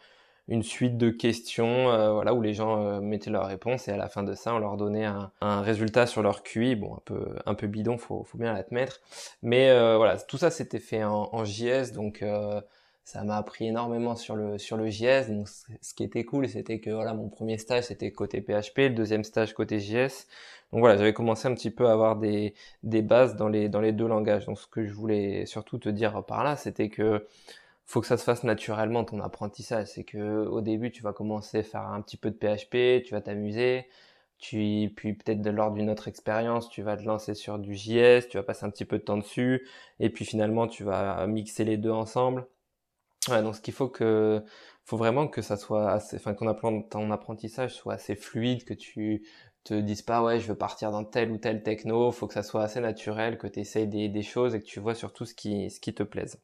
une 0.48 0.62
suite 0.62 0.96
de 0.96 1.10
questions 1.10 1.90
euh, 1.90 2.12
voilà 2.12 2.32
où 2.34 2.40
les 2.40 2.54
gens 2.54 2.84
euh, 2.84 3.00
mettaient 3.00 3.30
leurs 3.30 3.46
réponses 3.46 3.88
et 3.88 3.92
à 3.92 3.96
la 3.96 4.08
fin 4.08 4.22
de 4.22 4.34
ça 4.34 4.54
on 4.54 4.58
leur 4.58 4.76
donnait 4.76 5.04
un, 5.04 5.30
résultat 5.40 6.06
sur 6.06 6.22
leur 6.22 6.42
QI 6.42 6.76
bon 6.76 6.94
un 6.94 7.02
peu 7.04 7.36
un 7.46 7.54
peu 7.54 7.66
bidon 7.66 7.98
faut 7.98 8.22
faut 8.22 8.38
bien 8.38 8.52
l'admettre 8.52 9.00
mais 9.42 9.70
euh, 9.70 9.96
voilà 9.96 10.18
tout 10.18 10.38
ça 10.38 10.50
c'était 10.50 10.78
fait 10.78 11.02
en, 11.02 11.30
en, 11.32 11.44
JS 11.44 11.92
donc 11.92 12.24
ça 13.06 13.24
m'a 13.24 13.36
appris 13.36 13.68
énormément 13.68 14.16
sur 14.16 14.36
le 14.36 14.58
sur 14.58 14.76
le 14.76 14.90
JS 14.90 15.30
donc 15.30 15.48
ce 15.48 15.94
qui 15.94 16.04
était 16.04 16.24
cool 16.24 16.48
c'était 16.48 16.80
que 16.80 16.90
voilà 16.90 17.14
mon 17.14 17.28
premier 17.28 17.56
stage 17.56 17.84
c'était 17.84 18.10
côté 18.10 18.42
PHP 18.42 18.78
le 18.78 18.90
deuxième 18.90 19.24
stage 19.24 19.54
côté 19.54 19.80
JS 19.80 20.26
donc 20.72 20.80
voilà 20.80 20.96
j'avais 20.96 21.12
commencé 21.12 21.46
un 21.48 21.54
petit 21.54 21.70
peu 21.70 21.86
à 21.88 21.92
avoir 21.92 22.16
des 22.16 22.54
des 22.82 23.02
bases 23.02 23.36
dans 23.36 23.48
les 23.48 23.68
dans 23.68 23.80
les 23.80 23.92
deux 23.92 24.06
langages. 24.06 24.46
Donc 24.46 24.58
ce 24.58 24.66
que 24.66 24.84
je 24.84 24.92
voulais 24.92 25.46
surtout 25.46 25.78
te 25.78 25.88
dire 25.88 26.24
par 26.24 26.44
là 26.44 26.56
c'était 26.56 26.88
que 26.88 27.26
faut 27.86 28.00
que 28.00 28.06
ça 28.08 28.16
se 28.16 28.24
fasse 28.24 28.44
naturellement 28.44 29.04
ton 29.04 29.20
apprentissage. 29.20 29.88
C'est 29.88 30.04
que 30.04 30.44
au 30.46 30.60
début, 30.60 30.90
tu 30.90 31.02
vas 31.02 31.12
commencer 31.12 31.58
à 31.60 31.62
faire 31.62 31.82
un 31.82 32.02
petit 32.02 32.16
peu 32.16 32.30
de 32.30 32.36
PHP, 32.36 33.04
tu 33.04 33.12
vas 33.12 33.20
t'amuser, 33.20 33.86
tu, 34.38 34.92
puis 34.96 35.14
peut-être 35.14 35.46
lors 35.48 35.72
d'une 35.72 35.90
autre 35.90 36.08
expérience, 36.08 36.68
tu 36.68 36.82
vas 36.82 36.96
te 36.96 37.04
lancer 37.04 37.34
sur 37.34 37.58
du 37.58 37.74
JS, 37.74 38.28
tu 38.28 38.38
vas 38.38 38.42
passer 38.42 38.66
un 38.66 38.70
petit 38.70 38.84
peu 38.84 38.98
de 38.98 39.04
temps 39.04 39.18
dessus, 39.18 39.66
et 40.00 40.10
puis 40.10 40.24
finalement, 40.24 40.66
tu 40.68 40.84
vas 40.84 41.26
mixer 41.28 41.64
les 41.64 41.76
deux 41.76 41.92
ensemble. 41.92 42.46
Ouais, 43.28 43.42
donc 43.42 43.56
ce 43.56 43.60
qu'il 43.60 43.74
faut 43.74 43.88
que, 43.88 44.42
faut 44.84 44.96
vraiment 44.96 45.26
que 45.28 45.42
ça 45.42 45.56
soit 45.56 45.90
assez, 45.90 46.16
enfin, 46.16 46.34
qu'on 46.34 46.82
ton 46.82 47.10
apprentissage 47.10 47.74
soit 47.74 47.94
assez 47.94 48.14
fluide, 48.14 48.64
que 48.64 48.74
tu 48.74 49.26
te 49.64 49.74
dises 49.74 50.02
pas, 50.02 50.22
ouais, 50.22 50.38
je 50.38 50.46
veux 50.46 50.56
partir 50.56 50.92
dans 50.92 51.04
tel 51.04 51.32
ou 51.32 51.38
tel 51.38 51.62
techno, 51.62 52.12
faut 52.12 52.28
que 52.28 52.34
ça 52.34 52.44
soit 52.44 52.62
assez 52.62 52.80
naturel, 52.80 53.36
que 53.38 53.48
tu 53.48 53.60
essayes 53.60 53.88
des, 53.88 54.08
des 54.08 54.22
choses 54.22 54.54
et 54.54 54.60
que 54.60 54.66
tu 54.66 54.78
vois 54.80 54.94
surtout 54.94 55.24
ce 55.24 55.34
qui, 55.34 55.70
ce 55.70 55.80
qui 55.80 55.92
te 55.94 56.04
plaise. 56.04 56.40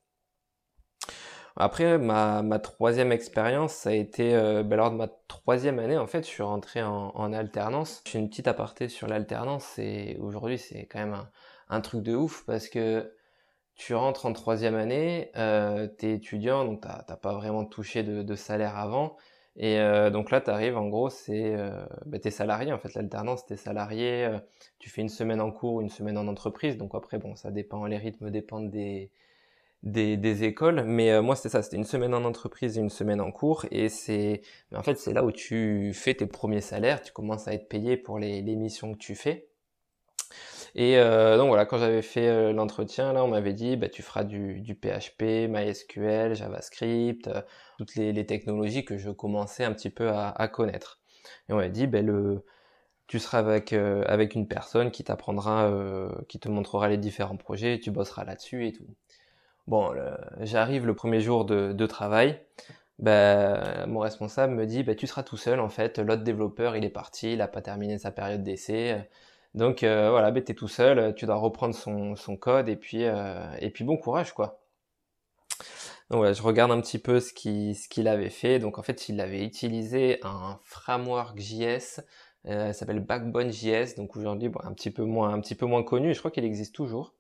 Après, 1.57 1.99
ma, 1.99 2.43
ma 2.43 2.59
troisième 2.59 3.13
expérience, 3.13 3.75
ça 3.75 3.91
a 3.91 3.93
été 3.93 4.35
euh, 4.35 4.63
ben, 4.63 4.77
lors 4.77 4.91
de 4.91 4.97
ma 4.97 5.09
troisième 5.29 5.79
année, 5.79 5.99
en 5.99 6.07
fait, 6.07 6.23
je 6.23 6.29
suis 6.29 6.43
rentré 6.43 6.83
en, 6.83 7.11
en 7.15 7.33
alternance. 7.33 8.03
Je 8.07 8.13
fais 8.13 8.19
une 8.19 8.29
petite 8.31 8.49
aparté 8.49 8.89
sur 8.89 9.07
l'alternance 9.07 9.79
et 9.79 10.17
aujourd'hui, 10.21 10.59
c'est 10.59 10.87
quand 10.87 10.99
même 11.01 11.15
un, 11.15 11.31
un, 11.69 11.81
truc 11.83 12.03
de 12.03 12.15
ouf 12.15 12.45
parce 12.47 12.69
que 12.69 13.13
tu 13.75 13.95
rentres 13.95 14.27
en 14.27 14.33
troisième 14.33 14.75
année, 14.75 15.31
euh, 15.37 15.87
t'es 15.87 16.13
étudiant, 16.15 16.65
donc 16.65 16.83
t'as 16.83 17.17
pas 17.17 17.35
vraiment 17.35 17.65
touché 17.65 18.03
de, 18.03 18.35
salaire 18.35 18.77
avant. 18.77 19.17
Et 19.57 19.79
euh, 19.81 20.11
donc 20.11 20.31
là, 20.31 20.41
tu 20.41 20.51
arrives, 20.51 20.77
en 20.79 20.89
gros, 20.89 21.11
c'est 21.11 21.55
euh, 21.55 21.85
ben, 22.07 22.21
t'es 22.21 22.31
salarié, 22.31 22.73
en 22.73 22.79
fait, 22.79 22.95
l'alternance, 22.95 23.45
t'es 23.47 23.57
salarié, 23.57 24.25
euh, 24.25 24.39
tu 24.79 24.89
fais 24.91 25.03
une 25.03 25.09
semaine 25.11 25.41
en 25.41 25.51
cours, 25.51 25.81
une 25.81 25.91
semaine 25.91 26.17
en 26.19 26.27
entreprise, 26.29 26.77
donc 26.79 26.95
après, 26.95 27.19
bon, 27.19 27.37
ça 27.37 27.51
dépend, 27.51 27.85
les 27.87 27.99
rythmes 27.99 28.31
dépendent 28.31 28.71
des, 28.71 29.11
des, 29.83 30.17
des 30.17 30.45
écoles, 30.45 30.85
mais 30.85 31.11
euh, 31.13 31.23
moi 31.23 31.37
c'était 31.37 31.49
ça, 31.51 31.63
c'était 31.63 31.77
une 31.77 31.85
semaine 31.85 32.15
en 32.15 32.25
entreprise 32.25 32.79
et 32.79 32.81
une 32.81 32.91
semaine 32.91 33.21
en 33.21 33.33
cours, 33.33 33.67
et 33.71 33.89
c'est, 33.89 34.43
en 34.75 34.83
fait 34.83 34.97
c'est 34.99 35.13
là 35.13 35.25
où 35.25 35.33
tu 35.33 35.93
fais 35.95 36.15
tes 36.15 36.27
premiers 36.27 36.61
salaires, 36.61 37.03
tu 37.03 37.13
commences 37.13 37.49
à 37.49 37.55
être 37.55 37.69
payé 37.69 37.97
pour 37.97 38.19
les, 38.19 38.43
les 38.43 38.57
missions 38.57 38.93
que 38.93 38.99
tu 38.99 39.15
fais. 39.17 39.49
Et 40.75 40.97
euh, 40.99 41.37
donc 41.37 41.49
voilà, 41.49 41.67
quand 41.67 41.79
j'avais 41.79 42.03
fait 42.03 42.29
euh, 42.29 42.53
l'entretien, 42.53 43.13
là 43.13 43.25
on 43.25 43.29
m'avait 43.29 43.53
dit, 43.53 43.77
bah, 43.77 43.89
tu 43.89 44.03
feras 44.03 44.25
du, 44.25 44.61
du 44.61 44.75
PHP, 44.75 45.49
MySQL, 45.49 46.35
JavaScript, 46.35 47.29
toutes 47.79 47.95
les, 47.95 48.13
les, 48.13 48.25
technologies 48.25 48.85
que 48.85 48.97
je 48.97 49.11
commençais 49.11 49.65
un 49.65 49.73
petit 49.73 49.91
peu 49.91 50.09
à, 50.09 50.31
à 50.31 50.49
connaître. 50.49 51.01
Et 51.49 51.53
on 51.53 51.57
m'a 51.57 51.69
dit, 51.69 51.87
bah, 51.87 52.01
le, 52.01 52.45
tu 53.07 53.19
seras 53.19 53.39
avec 53.39 53.73
avec 53.75 54.35
une 54.35 54.49
personne 54.49 54.91
qui 54.91 55.05
t'apprendra, 55.05 55.71
qui 56.29 56.39
te 56.41 56.49
montrera 56.49 56.89
les 56.89 56.97
différents 56.99 57.37
projets, 57.37 57.79
tu 57.81 57.91
bosseras 57.91 58.25
là-dessus 58.25 58.67
et 58.67 58.73
tout. 58.73 58.87
Bon, 59.67 59.93
j'arrive 60.41 60.87
le 60.87 60.95
premier 60.95 61.21
jour 61.21 61.45
de, 61.45 61.87
travail, 61.87 62.41
ben, 62.99 63.87
mon 63.87 64.01
responsable 64.01 64.55
me 64.55 64.67
dit, 64.67 64.83
ben, 64.83 64.97
tu 64.97 65.07
seras 65.07 65.23
tout 65.23 65.37
seul 65.37 65.61
en 65.61 65.69
fait, 65.69 65.99
l'autre 65.99 66.23
développeur 66.23 66.77
il 66.77 66.85
est 66.85 66.91
parti, 66.91 67.33
il 67.33 67.39
n'a 67.39 67.49
pas 67.49 67.63
terminé 67.63 67.99
sa 67.99 68.11
période 68.13 68.43
d'essai, 68.43 69.09
donc 69.55 69.83
euh, 69.83 70.11
voilà, 70.11 70.31
ben, 70.31 70.43
tu 70.43 70.53
es 70.53 70.55
tout 70.55 70.69
seul, 70.69 71.15
tu 71.15 71.27
dois 71.27 71.37
reprendre 71.37 71.75
son, 71.75 72.37
code 72.37 72.69
et 72.69 72.77
puis, 72.77 73.05
euh, 73.05 73.55
et 73.61 73.71
puis 73.71 73.85
bon 73.85 73.97
courage 73.97 74.33
quoi. 74.33 74.61
Donc 76.11 76.19
voilà, 76.19 76.33
je 76.33 76.43
regarde 76.43 76.71
un 76.71 76.81
petit 76.81 76.99
peu 76.99 77.21
ce 77.21 77.33
qu'il 77.33 77.75
ce 77.75 78.07
avait 78.07 78.31
fait. 78.31 78.59
Donc 78.59 78.79
en 78.79 78.83
fait, 78.83 79.09
il 79.09 79.21
avait 79.21 79.45
utilisé 79.45 80.19
un 80.23 80.59
framework 80.63 81.39
JS, 81.39 82.01
euh, 82.47 82.73
s'appelle 82.73 83.01
Backbone 83.01 83.53
JS. 83.53 83.95
Donc 83.97 84.17
aujourd'hui, 84.17 84.49
bon, 84.49 84.61
un 84.63 84.73
petit 84.73 84.91
peu 84.91 85.05
moins 85.05 85.33
un 85.33 85.41
petit 85.41 85.55
peu 85.55 85.67
moins 85.67 85.83
connu. 85.83 86.13
Je 86.15 86.19
crois 86.19 86.31
qu'il 86.31 86.45
existe 86.45 86.75
toujours. 86.75 87.15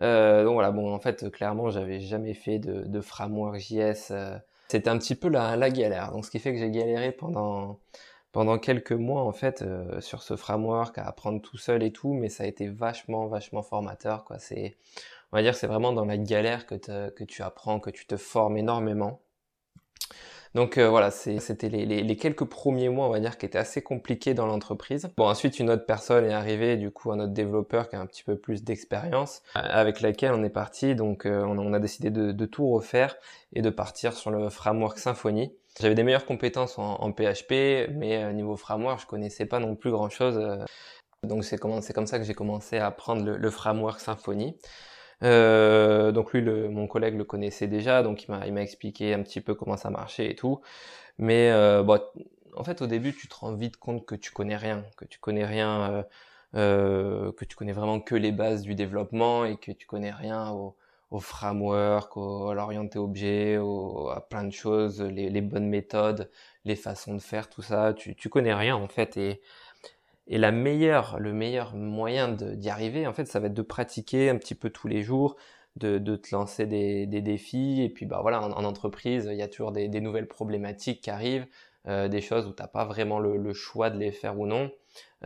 Euh, 0.00 0.44
donc 0.44 0.54
voilà, 0.54 0.70
bon, 0.70 0.94
en 0.94 1.00
fait, 1.00 1.30
clairement, 1.30 1.70
j'avais 1.70 2.00
jamais 2.00 2.34
fait 2.34 2.58
de, 2.58 2.84
de 2.86 3.00
framework 3.00 3.58
JS. 3.58 4.10
Euh, 4.10 4.38
c'était 4.68 4.88
un 4.88 4.98
petit 4.98 5.14
peu 5.14 5.28
la, 5.28 5.56
la 5.56 5.70
galère. 5.70 6.12
Donc, 6.12 6.24
ce 6.24 6.30
qui 6.30 6.38
fait 6.38 6.52
que 6.52 6.58
j'ai 6.58 6.70
galéré 6.70 7.12
pendant 7.12 7.80
pendant 8.32 8.58
quelques 8.58 8.92
mois 8.92 9.22
en 9.22 9.32
fait 9.32 9.62
euh, 9.62 10.00
sur 10.00 10.22
ce 10.22 10.36
framework 10.36 10.98
à 10.98 11.06
apprendre 11.06 11.40
tout 11.42 11.58
seul 11.58 11.82
et 11.82 11.92
tout, 11.92 12.12
mais 12.14 12.28
ça 12.28 12.44
a 12.44 12.46
été 12.46 12.68
vachement 12.68 13.26
vachement 13.28 13.62
formateur 13.62 14.24
quoi. 14.24 14.38
C'est 14.38 14.76
on 15.32 15.36
va 15.38 15.42
dire 15.42 15.54
c'est 15.54 15.66
vraiment 15.66 15.92
dans 15.92 16.04
la 16.06 16.18
galère 16.18 16.66
que, 16.66 16.74
que 17.10 17.24
tu 17.24 17.42
apprends, 17.42 17.80
que 17.80 17.90
tu 17.90 18.06
te 18.06 18.16
formes 18.16 18.56
énormément. 18.58 19.21
Donc 20.54 20.76
euh, 20.76 20.88
voilà, 20.88 21.10
c'était 21.10 21.68
les, 21.70 21.86
les, 21.86 22.16
quelques 22.16 22.44
premiers 22.44 22.90
mois, 22.90 23.06
on 23.06 23.10
va 23.10 23.20
dire, 23.20 23.38
qui 23.38 23.46
étaient 23.46 23.58
assez 23.58 23.80
compliqués 23.80 24.34
dans 24.34 24.46
l'entreprise. 24.46 25.10
Bon, 25.16 25.26
ensuite, 25.26 25.58
une 25.58 25.70
autre 25.70 25.86
personne 25.86 26.26
est 26.26 26.32
arrivée, 26.32 26.76
du 26.76 26.90
coup, 26.90 27.10
un 27.10 27.20
autre 27.20 27.32
développeur 27.32 27.88
qui 27.88 27.96
a 27.96 28.00
un 28.00 28.06
petit 28.06 28.22
peu 28.22 28.36
plus 28.36 28.62
d'expérience, 28.62 29.42
euh, 29.56 29.60
avec 29.62 30.02
laquelle 30.02 30.32
on 30.32 30.44
est 30.44 30.50
parti. 30.50 30.94
Donc, 30.94 31.24
euh, 31.24 31.42
on, 31.42 31.72
a 31.72 31.78
décidé 31.78 32.10
de, 32.10 32.32
de, 32.32 32.46
tout 32.46 32.68
refaire 32.68 33.16
et 33.54 33.62
de 33.62 33.70
partir 33.70 34.12
sur 34.12 34.30
le 34.30 34.50
framework 34.50 34.98
Symfony. 34.98 35.54
J'avais 35.80 35.94
des 35.94 36.02
meilleures 36.02 36.26
compétences 36.26 36.78
en, 36.78 37.00
en 37.00 37.12
PHP, 37.12 37.88
mais 37.94 38.30
niveau 38.34 38.56
framework, 38.56 39.00
je 39.00 39.06
connaissais 39.06 39.46
pas 39.46 39.58
non 39.58 39.74
plus 39.74 39.90
grand-chose. 39.90 40.38
donc, 41.22 41.44
c'est 41.44 41.56
comme, 41.56 41.80
comme 41.94 42.06
ça 42.06 42.18
que 42.18 42.24
j'ai 42.24 42.34
commencé 42.34 42.76
à 42.76 42.88
apprendre 42.88 43.24
le, 43.24 43.38
le 43.38 43.50
framework 43.50 44.00
Symfony. 44.00 44.54
Euh, 45.22 46.12
donc 46.12 46.32
lui, 46.32 46.40
le, 46.40 46.68
mon 46.68 46.86
collègue 46.86 47.16
le 47.16 47.24
connaissait 47.24 47.68
déjà, 47.68 48.02
donc 48.02 48.24
il 48.24 48.30
m'a, 48.30 48.62
expliqué 48.62 49.14
un 49.14 49.22
petit 49.22 49.40
peu 49.40 49.54
comment 49.54 49.76
ça 49.76 49.90
marchait 49.90 50.30
et 50.30 50.34
tout. 50.34 50.60
Mais 51.18 51.50
euh, 51.52 51.82
bon, 51.82 52.00
en 52.56 52.64
fait, 52.64 52.82
au 52.82 52.86
début, 52.86 53.14
tu 53.14 53.28
te 53.28 53.34
rends 53.34 53.54
vite 53.54 53.76
compte 53.76 54.06
que 54.06 54.14
tu 54.14 54.32
connais 54.32 54.56
rien, 54.56 54.84
que 54.96 55.04
tu 55.04 55.18
connais 55.18 55.44
rien, 55.44 56.04
euh, 56.54 57.32
que 57.32 57.44
tu 57.44 57.56
connais 57.56 57.72
vraiment 57.72 58.00
que 58.00 58.14
les 58.14 58.32
bases 58.32 58.62
du 58.62 58.74
développement 58.74 59.44
et 59.44 59.56
que 59.56 59.72
tu 59.72 59.86
connais 59.86 60.12
rien 60.12 60.50
au, 60.50 60.74
framework, 61.20 62.16
au, 62.16 62.48
à 62.48 62.54
l'orienté 62.54 62.98
objet, 62.98 63.56
à 63.56 64.20
plein 64.20 64.44
de 64.44 64.50
choses, 64.52 65.02
les, 65.02 65.30
les, 65.30 65.40
bonnes 65.42 65.68
méthodes, 65.68 66.30
les 66.64 66.76
façons 66.76 67.14
de 67.14 67.20
faire, 67.20 67.48
tout 67.50 67.62
ça. 67.62 67.94
Tu, 67.94 68.14
tu 68.16 68.28
connais 68.28 68.54
rien 68.54 68.76
en 68.76 68.88
fait 68.88 69.16
et 69.16 69.42
et 70.32 70.38
la 70.38 70.50
meilleure, 70.50 71.18
le 71.20 71.34
meilleur 71.34 71.74
moyen 71.74 72.28
d'y 72.28 72.70
arriver, 72.70 73.06
en 73.06 73.12
fait, 73.12 73.26
ça 73.26 73.38
va 73.38 73.48
être 73.48 73.54
de 73.54 73.60
pratiquer 73.60 74.30
un 74.30 74.38
petit 74.38 74.54
peu 74.54 74.70
tous 74.70 74.88
les 74.88 75.02
jours, 75.02 75.36
de, 75.76 75.98
te 76.16 76.34
lancer 76.34 76.64
des, 76.64 77.06
défis. 77.06 77.82
Et 77.82 77.90
puis, 77.90 78.06
bah 78.06 78.20
voilà, 78.22 78.40
en, 78.42 78.64
entreprise, 78.64 79.28
il 79.30 79.36
y 79.36 79.42
a 79.42 79.48
toujours 79.48 79.72
des, 79.72 79.88
nouvelles 80.00 80.26
problématiques 80.26 81.02
qui 81.02 81.10
arrivent, 81.10 81.46
euh, 81.86 82.08
des 82.08 82.22
choses 82.22 82.46
où 82.46 82.52
t'as 82.52 82.66
pas 82.66 82.86
vraiment 82.86 83.18
le, 83.18 83.52
choix 83.52 83.90
de 83.90 83.98
les 83.98 84.10
faire 84.10 84.38
ou 84.38 84.46
non. 84.46 84.70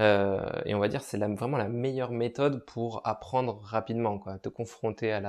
Euh, 0.01 0.41
et 0.65 0.75
on 0.75 0.81
va 0.81 0.89
dire 0.89 1.03
c'est 1.03 1.19
vraiment 1.19 1.57
la 1.57 1.69
meilleure 1.69 2.11
méthode 2.11 2.65
pour 2.67 3.01
apprendre 3.05 3.61
rapidement, 3.63 4.19
quoi. 4.19 4.41
Te 4.41 4.49
confronter 4.49 5.13
à 5.13 5.21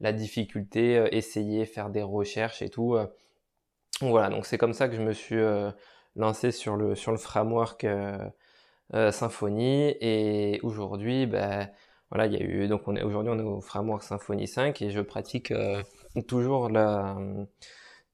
la, 0.00 0.12
difficulté, 0.12 0.98
euh, 0.98 1.08
essayer, 1.10 1.66
faire 1.66 1.90
des 1.90 2.02
recherches 2.02 2.62
et 2.62 2.68
tout. 2.68 2.96
Voilà, 4.00 4.28
donc 4.28 4.46
c'est 4.46 4.58
comme 4.58 4.72
ça 4.72 4.88
que 4.88 4.94
je 4.94 5.02
me 5.02 5.12
suis 5.12 5.40
lancé 6.14 6.52
sur 6.52 6.76
le 6.76 6.94
sur 6.94 7.10
le 7.10 7.18
framework 7.18 7.84
euh, 8.94 9.10
Symfony 9.12 9.96
et 10.00 10.60
aujourd'hui 10.62 11.26
ben 11.26 11.68
voilà 12.10 12.26
il 12.26 12.32
y 12.32 12.36
a 12.36 12.42
eu 12.42 12.68
donc 12.68 12.82
on 12.86 12.96
est 12.96 13.02
aujourd'hui 13.02 13.32
on 13.34 13.38
est 13.38 13.42
au 13.42 13.60
framework 13.60 14.02
Symfony 14.02 14.46
5 14.46 14.80
et 14.82 14.90
je 14.90 15.00
pratique 15.00 15.50
euh, 15.50 15.82
toujours 16.28 16.68
la 16.68 17.16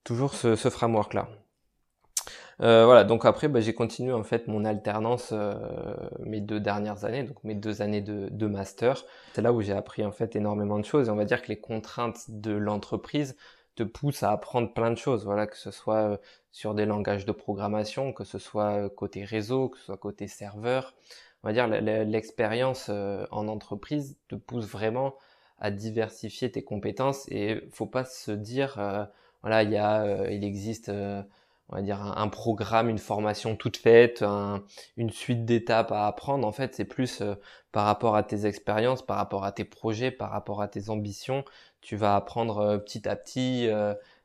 toujours 0.05 0.35
ce, 0.35 0.57
ce 0.57 0.71
framework 0.71 1.15
là 1.15 1.29
euh, 2.61 2.85
voilà, 2.85 3.03
donc 3.05 3.25
après, 3.25 3.49
ben, 3.49 3.61
j'ai 3.61 3.75
continué 3.75 4.13
en 4.13 4.23
fait 4.23 4.47
mon 4.47 4.65
alternance 4.65 5.31
euh, 5.33 5.55
mes 6.21 6.41
deux 6.41 6.61
dernières 6.61 7.05
années, 7.05 7.25
donc 7.25 7.43
mes 7.45 7.55
deux 7.55 7.83
années 7.83 8.03
de, 8.03 8.29
de 8.31 8.47
master. 8.47 9.05
C'est 9.35 9.43
là 9.43 9.53
où 9.53 9.63
j'ai 9.63 9.73
appris 9.73 10.05
en 10.05 10.13
fait 10.13 10.37
énormément 10.37 10.79
de 10.79 10.85
choses. 10.85 11.09
Et 11.09 11.11
on 11.11 11.17
va 11.17 11.25
dire 11.25 11.43
que 11.43 11.49
les 11.49 11.61
contraintes 11.61 12.25
de 12.29 12.53
l'entreprise 12.53 13.37
te 13.75 13.83
poussent 13.83 14.23
à 14.23 14.31
apprendre 14.31 14.73
plein 14.73 14.91
de 14.91 14.99
choses. 14.99 15.25
Voilà, 15.25 15.47
que 15.47 15.57
ce 15.57 15.71
soit 15.71 16.13
euh, 16.13 16.17
sur 16.53 16.75
des 16.75 16.85
langages 16.87 17.25
de 17.25 17.33
programmation, 17.33 18.13
que 18.13 18.25
ce 18.25 18.39
soit 18.39 18.85
euh, 18.85 18.89
côté 18.89 19.25
réseau, 19.25 19.71
que 19.71 19.79
ce 19.79 19.87
soit 19.87 19.97
côté 19.97 20.29
serveur. 20.29 20.95
On 21.43 21.49
va 21.49 21.53
dire 21.53 21.67
l'expérience 21.67 22.87
euh, 22.91 23.27
en 23.33 23.49
entreprise 23.49 24.17
te 24.29 24.37
pousse 24.37 24.67
vraiment 24.67 25.15
à 25.59 25.71
diversifier 25.71 26.53
tes 26.53 26.63
compétences 26.63 27.27
et 27.29 27.63
faut 27.73 27.87
pas 27.87 28.05
se 28.05 28.33
dire 28.33 28.75
voilà 29.43 29.63
il 29.63 29.71
y 29.71 29.77
a 29.77 30.29
il 30.31 30.45
existe 30.45 30.91
on 31.69 31.77
va 31.77 31.83
dire 31.83 32.03
un, 32.03 32.29
programme, 32.29 32.89
une 32.89 32.99
formation 32.99 33.55
toute 33.57 33.77
faite, 33.77 34.25
une 34.97 35.11
suite 35.11 35.45
d'étapes 35.45 35.93
à 35.93 36.07
apprendre. 36.09 36.47
En 36.47 36.53
fait, 36.53 36.75
c'est 36.75 36.85
plus 36.85 37.23
par 37.71 37.87
rapport 37.87 38.17
à 38.17 38.25
tes 38.25 38.45
expériences, 38.47 39.03
par 39.03 39.17
rapport 39.17 39.45
à 39.45 39.53
tes 39.53 39.65
projets, 39.65 40.11
par 40.11 40.31
rapport 40.31 40.63
à 40.63 40.69
tes 40.69 40.91
ambitions. 40.91 41.45
Tu 41.81 41.97
vas 41.97 42.17
apprendre 42.17 42.79
petit 42.79 43.09
à 43.09 43.15
petit 43.15 43.69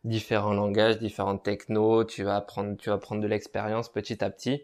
différents 0.08 0.54
langages, 0.54 1.00
différentes 1.00 1.44
technos, 1.44 2.06
tu 2.06 2.24
vas 2.24 2.38
apprendre, 2.38 2.78
tu 2.78 2.90
vas 2.90 2.98
prendre 2.98 3.22
de 3.22 3.28
l'expérience 3.28 3.90
petit 3.90 4.24
à 4.24 4.30
petit. 4.30 4.64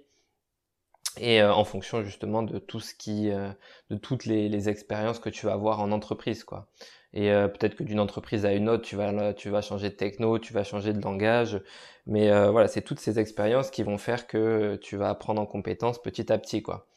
Et 1.19 1.41
euh, 1.41 1.53
en 1.53 1.63
fonction 1.63 2.03
justement 2.03 2.41
de 2.41 2.57
tout 2.57 2.79
ce 2.79 2.95
qui, 2.95 3.29
euh, 3.29 3.49
de 3.91 3.97
toutes 3.97 4.25
les, 4.25 4.49
les, 4.49 4.69
expériences 4.69 5.19
que 5.19 5.29
tu 5.29 5.45
vas 5.45 5.53
avoir 5.53 5.79
en 5.79 5.91
entreprise, 5.91 6.43
quoi. 6.43 6.67
Et 7.13 7.31
euh, 7.31 7.47
peut-être 7.47 7.75
que 7.75 7.83
d'une 7.83 7.99
entreprise 7.99 8.45
à 8.45 8.53
une 8.53 8.67
autre, 8.69 8.83
tu 8.83 8.95
vas, 8.95 9.33
tu 9.33 9.49
vas 9.49 9.61
changer 9.61 9.89
de 9.89 9.95
techno, 9.95 10.39
tu 10.39 10.53
vas 10.53 10.63
changer 10.63 10.93
de 10.93 11.01
langage. 11.01 11.61
Mais 12.07 12.29
voilà, 12.49 12.67
c'est 12.67 12.81
toutes 12.81 12.99
ces 12.99 13.19
expériences 13.19 13.69
qui 13.71 13.83
vont 13.83 13.97
faire 13.97 14.27
que 14.27 14.77
tu 14.81 14.97
vas 14.97 15.09
apprendre 15.09 15.41
en 15.41 15.45
compétences 15.45 16.01
petit 16.01 16.31
à 16.33 16.37
petit, 16.39 16.61
quoi. 16.63 16.87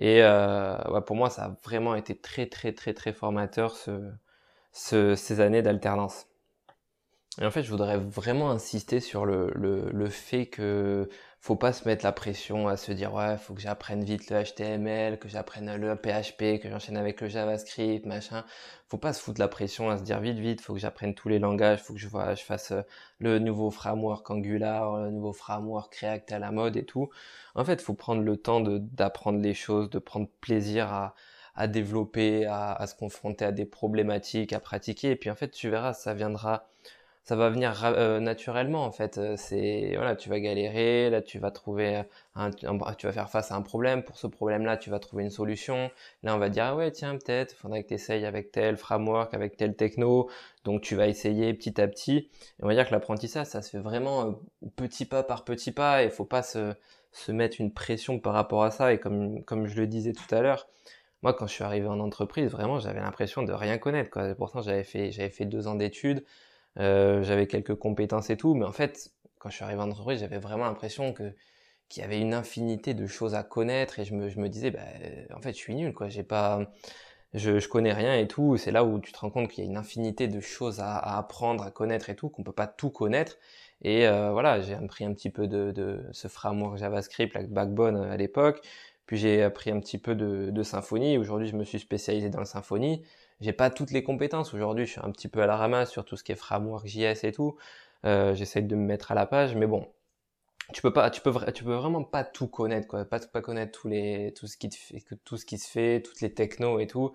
Et 0.00 0.22
ouais, 0.22 1.00
pour 1.06 1.16
moi, 1.16 1.30
ça 1.30 1.44
a 1.44 1.56
vraiment 1.64 1.94
été 1.94 2.16
très, 2.16 2.46
très, 2.46 2.72
très, 2.72 2.94
très 2.94 3.12
formateur 3.12 3.76
ce, 3.76 4.10
ce 4.72 5.14
ces 5.14 5.40
années 5.40 5.62
d'alternance. 5.62 6.26
Et 7.40 7.44
en 7.44 7.50
fait, 7.52 7.62
je 7.62 7.70
voudrais 7.70 7.98
vraiment 7.98 8.50
insister 8.50 8.98
sur 8.98 9.24
le, 9.24 9.52
le, 9.54 9.90
le, 9.92 10.08
fait 10.08 10.46
que 10.46 11.08
faut 11.40 11.54
pas 11.54 11.72
se 11.72 11.86
mettre 11.86 12.04
la 12.04 12.10
pression 12.10 12.66
à 12.66 12.76
se 12.76 12.90
dire 12.90 13.14
ouais, 13.14 13.36
faut 13.38 13.54
que 13.54 13.60
j'apprenne 13.60 14.02
vite 14.02 14.28
le 14.30 14.42
HTML, 14.42 15.20
que 15.20 15.28
j'apprenne 15.28 15.76
le 15.76 15.94
PHP, 15.94 16.60
que 16.60 16.68
j'enchaîne 16.68 16.96
avec 16.96 17.20
le 17.20 17.28
JavaScript, 17.28 18.06
machin. 18.06 18.44
Faut 18.88 18.98
pas 18.98 19.12
se 19.12 19.22
foutre 19.22 19.40
la 19.40 19.46
pression 19.46 19.88
à 19.88 19.98
se 19.98 20.02
dire 20.02 20.18
vite 20.18 20.38
vite, 20.38 20.60
faut 20.60 20.74
que 20.74 20.80
j'apprenne 20.80 21.14
tous 21.14 21.28
les 21.28 21.38
langages, 21.38 21.80
faut 21.80 21.94
que 21.94 22.00
je 22.00 22.08
vois, 22.08 22.34
je 22.34 22.42
fasse 22.42 22.72
euh, 22.72 22.82
le 23.20 23.38
nouveau 23.38 23.70
framework 23.70 24.28
Angular, 24.30 25.04
le 25.04 25.10
nouveau 25.10 25.32
framework 25.32 25.94
React 25.94 26.32
à 26.32 26.40
la 26.40 26.50
mode 26.50 26.76
et 26.76 26.84
tout. 26.84 27.08
En 27.54 27.64
fait, 27.64 27.80
faut 27.80 27.94
prendre 27.94 28.22
le 28.22 28.36
temps 28.36 28.60
d'apprendre 28.60 29.38
les 29.40 29.54
choses, 29.54 29.90
de 29.90 30.00
prendre 30.00 30.28
plaisir 30.40 30.92
à 30.92 31.14
à 31.54 31.66
développer, 31.66 32.46
à, 32.46 32.72
à 32.72 32.86
se 32.86 32.94
confronter 32.94 33.44
à 33.44 33.50
des 33.50 33.64
problématiques, 33.64 34.52
à 34.52 34.60
pratiquer. 34.60 35.10
Et 35.10 35.16
puis 35.16 35.28
en 35.28 35.34
fait, 35.34 35.50
tu 35.50 35.68
verras, 35.68 35.92
ça 35.92 36.14
viendra 36.14 36.68
ça 37.28 37.36
va 37.36 37.50
venir 37.50 37.84
euh, 37.84 38.20
naturellement 38.20 38.84
en 38.86 38.90
fait. 38.90 39.18
Euh, 39.18 39.34
c'est 39.36 39.92
voilà, 39.96 40.16
tu 40.16 40.30
vas 40.30 40.40
galérer, 40.40 41.10
là 41.10 41.20
tu 41.20 41.38
vas 41.38 41.50
trouver 41.50 42.02
tu 42.56 43.06
vas 43.06 43.12
faire 43.12 43.28
face 43.28 43.52
à 43.52 43.54
un 43.54 43.60
problème. 43.60 44.02
Pour 44.02 44.16
ce 44.16 44.26
problème-là, 44.26 44.78
tu 44.78 44.88
vas 44.88 44.98
trouver 44.98 45.24
une 45.24 45.30
solution. 45.30 45.90
Là, 46.22 46.34
on 46.34 46.38
va 46.38 46.48
dire 46.48 46.64
ah 46.64 46.74
ouais 46.74 46.90
tiens 46.90 47.18
peut-être, 47.18 47.52
faudrait 47.54 47.82
que 47.82 47.88
tu 47.88 47.94
essayes 47.94 48.24
avec 48.24 48.50
tel 48.50 48.78
framework, 48.78 49.34
avec 49.34 49.58
tel 49.58 49.76
techno. 49.76 50.30
Donc 50.64 50.80
tu 50.80 50.94
vas 50.96 51.06
essayer 51.06 51.52
petit 51.52 51.78
à 51.82 51.86
petit. 51.86 52.16
Et 52.16 52.30
on 52.62 52.66
va 52.66 52.72
dire 52.72 52.86
que 52.88 52.92
l'apprentissage, 52.92 53.48
ça 53.48 53.60
se 53.60 53.68
fait 53.68 53.78
vraiment 53.78 54.26
euh, 54.28 54.32
petit 54.76 55.04
pas 55.04 55.22
par 55.22 55.44
petit 55.44 55.70
pas. 55.72 56.04
Et 56.04 56.08
faut 56.08 56.24
pas 56.24 56.42
se 56.42 56.72
se 57.12 57.30
mettre 57.30 57.60
une 57.60 57.74
pression 57.74 58.18
par 58.20 58.32
rapport 58.32 58.64
à 58.64 58.70
ça. 58.70 58.94
Et 58.94 58.98
comme 58.98 59.44
comme 59.44 59.66
je 59.66 59.76
le 59.78 59.86
disais 59.86 60.14
tout 60.14 60.34
à 60.34 60.40
l'heure. 60.40 60.66
Moi, 61.22 61.34
quand 61.34 61.46
je 61.48 61.52
suis 61.52 61.64
arrivé 61.64 61.88
en 61.88 61.98
entreprise, 62.00 62.50
vraiment, 62.50 62.78
j'avais 62.78 63.00
l'impression 63.00 63.42
de 63.42 63.52
rien 63.52 63.76
connaître. 63.78 64.08
Quoi. 64.08 64.34
Pourtant, 64.36 64.62
j'avais 64.62 64.84
fait, 64.84 65.10
j'avais 65.10 65.30
fait 65.30 65.46
deux 65.46 65.66
ans 65.66 65.74
d'études, 65.74 66.24
euh, 66.78 67.22
j'avais 67.22 67.46
quelques 67.46 67.74
compétences 67.74 68.30
et 68.30 68.36
tout, 68.36 68.54
mais 68.54 68.64
en 68.64 68.72
fait, 68.72 69.12
quand 69.38 69.50
je 69.50 69.56
suis 69.56 69.64
arrivé 69.64 69.80
en 69.80 69.90
entreprise, 69.90 70.20
j'avais 70.20 70.38
vraiment 70.38 70.64
l'impression 70.64 71.12
que 71.12 71.34
qu'il 71.88 72.02
y 72.02 72.04
avait 72.04 72.20
une 72.20 72.34
infinité 72.34 72.94
de 72.94 73.06
choses 73.06 73.34
à 73.34 73.42
connaître 73.42 73.98
et 73.98 74.04
je 74.04 74.14
me, 74.14 74.28
je 74.28 74.38
me 74.40 74.48
disais, 74.48 74.70
bah, 74.70 74.80
en 75.34 75.40
fait, 75.40 75.52
je 75.52 75.56
suis 75.58 75.74
nul, 75.74 75.92
quoi. 75.94 76.08
J'ai 76.08 76.22
pas, 76.22 76.70
je, 77.34 77.58
je 77.58 77.68
connais 77.68 77.92
rien 77.92 78.14
et 78.16 78.28
tout. 78.28 78.56
C'est 78.56 78.70
là 78.70 78.84
où 78.84 79.00
tu 79.00 79.12
te 79.12 79.18
rends 79.18 79.30
compte 79.30 79.48
qu'il 79.50 79.64
y 79.64 79.66
a 79.66 79.70
une 79.70 79.76
infinité 79.76 80.28
de 80.28 80.40
choses 80.40 80.80
à, 80.80 80.96
à, 80.96 81.18
apprendre, 81.18 81.64
à 81.64 81.70
connaître 81.70 82.10
et 82.10 82.16
tout, 82.16 82.28
qu'on 82.28 82.42
peut 82.42 82.52
pas 82.52 82.66
tout 82.66 82.90
connaître. 82.90 83.38
Et 83.82 84.06
euh, 84.08 84.32
voilà, 84.32 84.60
j'ai 84.60 84.74
appris 84.74 85.04
un 85.04 85.12
petit 85.14 85.30
peu 85.30 85.46
de, 85.46 85.70
de 85.72 86.04
ce 86.12 86.28
framework 86.28 86.78
JavaScript, 86.78 87.34
la 87.34 87.42
Backbone 87.44 87.96
à 87.96 88.16
l'époque. 88.16 88.60
Puis 89.06 89.16
j'ai 89.16 89.42
appris 89.42 89.70
un 89.70 89.80
petit 89.80 89.98
peu 89.98 90.14
de, 90.14 90.50
de 90.50 90.62
Symfony. 90.62 91.16
Aujourd'hui, 91.18 91.48
je 91.48 91.56
me 91.56 91.64
suis 91.64 91.78
spécialisé 91.78 92.28
dans 92.28 92.40
le 92.40 92.44
Symfony 92.44 93.02
j'ai 93.40 93.52
pas 93.52 93.70
toutes 93.70 93.90
les 93.90 94.02
compétences. 94.02 94.54
Aujourd'hui, 94.54 94.86
je 94.86 94.92
suis 94.92 95.00
un 95.00 95.10
petit 95.10 95.28
peu 95.28 95.42
à 95.42 95.46
la 95.46 95.56
ramasse 95.56 95.90
sur 95.90 96.04
tout 96.04 96.16
ce 96.16 96.24
qui 96.24 96.32
est 96.32 96.36
framework 96.36 96.86
JS 96.86 97.24
et 97.24 97.32
tout. 97.32 97.56
Euh, 98.04 98.34
J'essaie 98.34 98.62
de 98.62 98.76
me 98.76 98.84
mettre 98.84 99.12
à 99.12 99.14
la 99.14 99.26
page, 99.26 99.54
mais 99.56 99.66
bon, 99.66 99.88
tu 100.74 100.82
peux 100.82 100.92
pas, 100.92 101.10
tu 101.10 101.20
peux, 101.22 101.32
tu 101.52 101.64
peux 101.64 101.74
vraiment 101.74 102.04
pas 102.04 102.24
tout 102.24 102.46
connaître, 102.46 102.86
quoi. 102.86 103.04
Pas, 103.04 103.20
pas 103.20 103.40
connaître 103.40 103.80
tous 103.80 103.88
les, 103.88 104.34
tout 104.36 104.46
ce 104.46 104.56
qui 104.58 104.68
te 104.68 104.76
tout 105.24 105.36
ce 105.36 105.46
qui 105.46 105.58
se 105.58 105.70
fait, 105.70 106.02
toutes 106.02 106.20
les 106.20 106.32
technos 106.34 106.78
et 106.78 106.86
tout. 106.86 107.14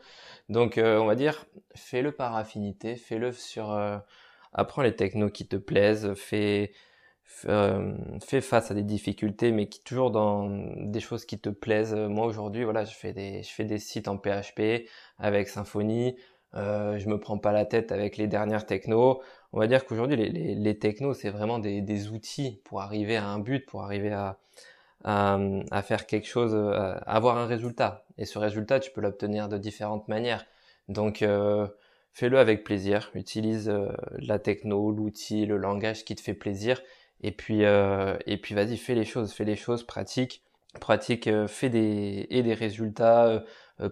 Donc, 0.50 0.78
euh, 0.78 0.98
on 1.00 1.06
va 1.06 1.16
dire, 1.16 1.46
fais-le 1.76 2.12
par 2.12 2.36
affinité, 2.36 2.96
fais-le 2.96 3.32
sur, 3.32 3.72
euh, 3.72 3.98
apprends 4.54 4.82
les 4.82 4.96
technos 4.96 5.30
qui 5.30 5.48
te 5.48 5.56
plaisent, 5.56 6.14
fais, 6.16 6.74
euh, 7.46 7.94
fais 8.22 8.42
face 8.42 8.72
à 8.72 8.74
des 8.74 8.84
difficultés, 8.84 9.52
mais 9.52 9.68
qui 9.68 9.84
toujours 9.84 10.12
dans 10.12 10.50
des 10.78 11.00
choses 11.00 11.26
qui 11.26 11.40
te 11.40 11.50
plaisent. 11.50 11.96
Moi 11.96 12.26
aujourd'hui, 12.26 12.64
voilà, 12.64 12.86
je 12.86 12.96
fais 12.96 13.14
des, 13.14 13.44
je 13.44 13.50
fais 13.50 13.66
des 13.66 13.80
sites 13.80 14.08
en 14.08 14.18
PHP 14.18 14.88
avec 15.20 15.48
Symfony. 15.48 16.16
Euh, 16.56 17.00
je 17.00 17.10
me 17.10 17.20
prends 17.20 17.38
pas 17.38 17.52
la 17.52 17.66
tête 17.66 17.92
avec 17.92 18.18
les 18.18 18.28
dernières 18.28 18.66
technos. 18.66 19.22
On 19.54 19.60
va 19.60 19.68
dire 19.68 19.86
qu'aujourd'hui, 19.86 20.18
les, 20.18 20.30
les, 20.30 20.56
les, 20.56 20.80
technos, 20.80 21.14
c'est 21.14 21.30
vraiment 21.30 21.60
des, 21.60 21.82
des, 21.82 22.10
outils 22.10 22.62
pour 22.64 22.82
arriver 22.82 23.18
à 23.18 23.26
un 23.28 23.40
but, 23.40 23.66
pour 23.66 23.84
arriver 23.84 24.12
à, 24.12 24.38
à, 25.04 25.40
à 25.72 25.82
faire 25.82 26.06
quelque 26.06 26.28
chose, 26.28 26.56
à 26.56 26.94
avoir 26.94 27.38
un 27.38 27.48
résultat. 27.48 28.06
Et 28.18 28.26
ce 28.26 28.38
résultat, 28.40 28.80
tu 28.80 28.92
peux 28.92 29.02
l'obtenir 29.02 29.50
de 29.50 29.58
différentes 29.58 30.08
manières. 30.08 30.46
Donc, 30.90 31.22
euh, 31.22 31.68
fais-le 32.14 32.40
avec 32.40 32.64
plaisir. 32.64 33.12
Utilise 33.16 33.70
euh, 33.70 33.90
la 34.20 34.40
techno, 34.40 34.92
l'outil, 34.92 35.46
le 35.46 35.58
langage 35.58 36.06
qui 36.06 36.16
te 36.16 36.22
fait 36.22 36.34
plaisir. 36.34 36.82
Et 37.24 37.32
puis, 37.32 37.66
euh, 37.66 38.18
et 38.26 38.38
puis 38.38 38.54
vas-y, 38.56 38.78
fais 38.78 38.96
les 38.96 39.06
choses, 39.06 39.34
fais 39.34 39.46
les 39.46 39.56
choses, 39.56 39.84
pratique, 39.84 40.44
pratique, 40.80 41.30
fais 41.48 41.70
des 41.70 42.28
et 42.30 42.44
des 42.44 42.54
résultats, 42.54 43.44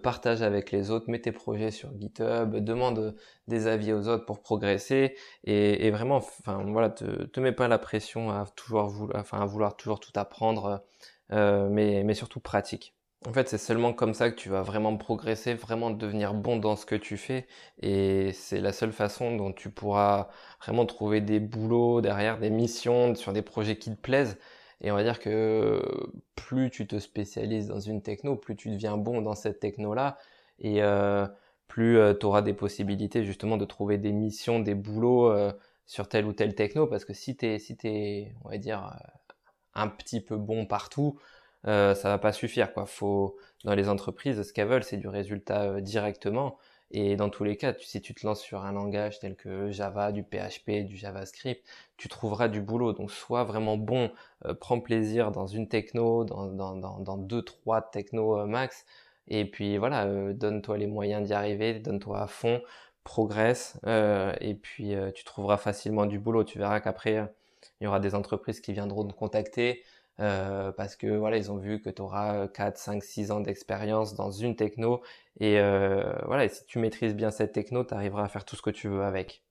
partage 0.03 0.41
avec 0.41 0.71
les 0.71 0.91
autres, 0.91 1.09
mets 1.09 1.21
tes 1.21 1.31
projets 1.31 1.71
sur 1.71 1.89
GitHub, 1.97 2.55
demande 2.57 3.15
des 3.47 3.67
avis 3.67 3.93
aux 3.93 4.07
autres 4.07 4.25
pour 4.25 4.41
progresser 4.41 5.15
et, 5.43 5.87
et 5.87 5.91
vraiment, 5.91 6.17
enfin 6.17 6.63
voilà, 6.67 6.89
te, 6.89 7.23
te 7.23 7.39
mets 7.39 7.51
pas 7.51 7.67
la 7.67 7.79
pression 7.79 8.31
à 8.31 8.45
toujours 8.55 8.87
vouloir, 8.87 9.19
enfin 9.19 9.41
à 9.41 9.45
vouloir 9.45 9.75
toujours 9.77 9.99
tout 9.99 10.11
apprendre, 10.15 10.83
mais 11.29 12.03
mais 12.03 12.13
surtout 12.13 12.39
pratique. 12.39 12.95
En 13.27 13.33
fait, 13.33 13.47
c'est 13.49 13.59
seulement 13.59 13.93
comme 13.93 14.15
ça 14.15 14.31
que 14.31 14.35
tu 14.35 14.49
vas 14.49 14.63
vraiment 14.63 14.97
progresser, 14.97 15.53
vraiment 15.53 15.91
devenir 15.91 16.33
bon 16.33 16.57
dans 16.57 16.75
ce 16.75 16.87
que 16.87 16.95
tu 16.95 17.17
fais. 17.17 17.47
Et 17.81 18.33
c'est 18.33 18.59
la 18.59 18.73
seule 18.73 18.91
façon 18.91 19.35
dont 19.35 19.51
tu 19.53 19.69
pourras 19.69 20.29
vraiment 20.59 20.87
trouver 20.87 21.21
des 21.21 21.39
boulots 21.39 22.01
derrière, 22.01 22.39
des 22.39 22.49
missions 22.49 23.13
sur 23.13 23.31
des 23.31 23.43
projets 23.43 23.77
qui 23.77 23.91
te 23.91 24.01
plaisent. 24.01 24.39
Et 24.81 24.91
on 24.91 24.95
va 24.95 25.03
dire 25.03 25.19
que 25.19 25.83
plus 26.35 26.71
tu 26.71 26.87
te 26.87 26.97
spécialises 26.97 27.67
dans 27.67 27.79
une 27.79 28.01
techno, 28.01 28.35
plus 28.35 28.55
tu 28.55 28.71
deviens 28.71 28.97
bon 28.97 29.21
dans 29.21 29.35
cette 29.35 29.59
techno-là. 29.59 30.17
Et 30.57 30.81
euh, 30.81 31.27
plus 31.67 31.97
euh, 31.99 32.15
tu 32.15 32.25
auras 32.25 32.41
des 32.41 32.53
possibilités 32.53 33.23
justement 33.23 33.57
de 33.57 33.65
trouver 33.65 33.99
des 33.99 34.13
missions, 34.13 34.59
des 34.59 34.75
boulots 34.75 35.29
euh, 35.31 35.53
sur 35.85 36.09
telle 36.09 36.25
ou 36.25 36.33
telle 36.33 36.55
techno. 36.55 36.87
Parce 36.87 37.05
que 37.05 37.13
si 37.13 37.37
tu 37.37 37.45
es, 37.45 37.59
si 37.59 37.77
t'es, 37.77 38.33
on 38.43 38.49
va 38.49 38.57
dire, 38.57 38.97
un 39.75 39.87
petit 39.87 40.21
peu 40.21 40.37
bon 40.37 40.65
partout, 40.65 41.19
euh, 41.67 41.93
ça 41.95 42.09
va 42.09 42.17
pas 42.17 42.31
suffire 42.33 42.73
quoi. 42.73 42.85
Faut 42.85 43.37
dans 43.63 43.75
les 43.75 43.89
entreprises, 43.89 44.41
ce 44.41 44.53
qu'elles 44.53 44.67
veulent, 44.67 44.83
c'est 44.83 44.97
du 44.97 45.07
résultat 45.07 45.63
euh, 45.63 45.81
directement. 45.81 46.57
Et 46.93 47.15
dans 47.15 47.29
tous 47.29 47.45
les 47.45 47.55
cas, 47.55 47.73
si 47.79 48.01
tu 48.01 48.13
te 48.13 48.25
lances 48.25 48.41
sur 48.41 48.65
un 48.65 48.73
langage 48.73 49.19
tel 49.19 49.35
que 49.37 49.71
Java, 49.71 50.11
du 50.11 50.23
PHP, 50.23 50.85
du 50.85 50.97
JavaScript, 50.97 51.65
tu 51.95 52.09
trouveras 52.09 52.49
du 52.49 52.59
boulot. 52.61 52.91
Donc 52.93 53.11
sois 53.11 53.43
vraiment 53.45 53.77
bon, 53.77 54.11
euh, 54.45 54.53
prends 54.53 54.79
plaisir 54.81 55.31
dans 55.31 55.47
une 55.47 55.69
techno, 55.69 56.25
dans, 56.25 56.47
dans, 56.47 56.75
dans, 56.75 56.99
dans 56.99 57.17
deux, 57.17 57.43
trois 57.43 57.81
technos 57.81 58.39
euh, 58.39 58.45
max. 58.45 58.85
Et 59.27 59.45
puis 59.49 59.77
voilà, 59.77 60.33
donne-toi 60.33 60.77
les 60.77 60.87
moyens 60.87 61.25
d'y 61.25 61.33
arriver, 61.33 61.75
donne-toi 61.79 62.21
à 62.21 62.27
fond, 62.27 62.61
progresse, 63.03 63.79
et 63.85 64.55
puis 64.55 64.93
tu 65.15 65.23
trouveras 65.23 65.57
facilement 65.57 66.05
du 66.05 66.19
boulot. 66.19 66.43
Tu 66.43 66.57
verras 66.57 66.81
qu'après, 66.81 67.31
il 67.79 67.85
y 67.85 67.87
aura 67.87 67.99
des 68.01 68.13
entreprises 68.15 68.59
qui 68.59 68.73
viendront 68.73 69.07
te 69.07 69.13
contacter 69.13 69.83
euh, 70.21 70.71
parce 70.71 70.95
que 70.95 71.07
voilà, 71.07 71.37
ils 71.37 71.51
ont 71.51 71.57
vu 71.57 71.81
que 71.81 71.89
tu 71.89 72.01
auras 72.01 72.47
4, 72.47 72.77
5, 72.77 73.03
6 73.03 73.31
ans 73.31 73.39
d'expérience 73.41 74.13
dans 74.15 74.31
une 74.31 74.55
techno 74.55 75.01
et 75.39 75.59
euh, 75.59 76.13
voilà, 76.25 76.47
si 76.49 76.65
tu 76.65 76.79
maîtrises 76.79 77.15
bien 77.15 77.31
cette 77.31 77.53
techno, 77.53 77.83
tu 77.83 77.93
arriveras 77.93 78.23
à 78.25 78.27
faire 78.27 78.45
tout 78.45 78.55
ce 78.55 78.61
que 78.61 78.69
tu 78.69 78.87
veux 78.87 79.03
avec. 79.03 79.43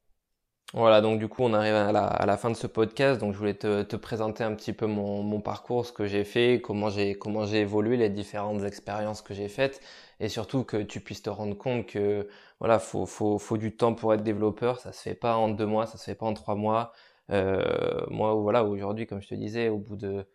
Voilà, 0.73 1.01
donc 1.01 1.19
du 1.19 1.27
coup, 1.27 1.43
on 1.43 1.53
arrive 1.53 1.75
à 1.75 1.91
la, 1.91 2.37
fin 2.37 2.49
de 2.49 2.55
ce 2.55 2.69
podcast. 2.69 3.19
Donc, 3.21 3.33
je 3.33 3.39
voulais 3.39 3.55
te, 3.55 3.83
te 3.83 3.97
présenter 3.97 4.45
un 4.45 4.55
petit 4.55 4.73
peu 4.73 4.87
mon, 4.87 5.25
mon 5.25 5.41
parcours, 5.41 5.85
ce 5.85 5.93
que 5.93 6.07
j'ai 6.07 6.23
fait, 6.23 6.61
comment 6.63 6.91
j'ai 6.91 7.15
comment 7.15 7.45
j'ai 7.45 7.61
évolué, 7.61 7.97
les 7.97 8.09
différentes 8.09 8.63
expériences 8.63 9.21
que 9.21 9.35
j'ai 9.35 9.49
faites, 9.49 9.81
et 10.21 10.29
surtout 10.29 10.63
que 10.63 10.77
tu 10.77 11.01
puisses 11.01 11.23
te 11.23 11.31
rendre 11.31 11.57
compte 11.57 11.87
que 11.87 12.29
voilà, 12.61 12.79
faut 12.79 13.05
faut 13.07 13.39
faut 13.39 13.57
du 13.57 13.77
temps 13.77 13.95
pour 13.95 14.15
être 14.15 14.23
développeur. 14.23 14.79
Ça 14.79 14.93
se 14.93 15.03
fait 15.03 15.17
pas 15.17 15.37
en 15.37 15.49
deux 15.49 15.67
mois, 15.67 15.87
ça 15.87 15.99
se 15.99 16.05
fait 16.05 16.15
pas 16.15 16.27
en 16.27 16.35
trois 16.35 16.55
mois. 16.55 16.93
Euh, 17.31 18.05
moi, 18.09 18.35
voilà, 18.35 18.65
aujourd'hui, 18.65 19.07
comme 19.07 19.21
je 19.21 19.29
te 19.29 19.35
disais, 19.35 19.69
au 19.69 19.79
bout 19.79 19.97
de 19.97 20.27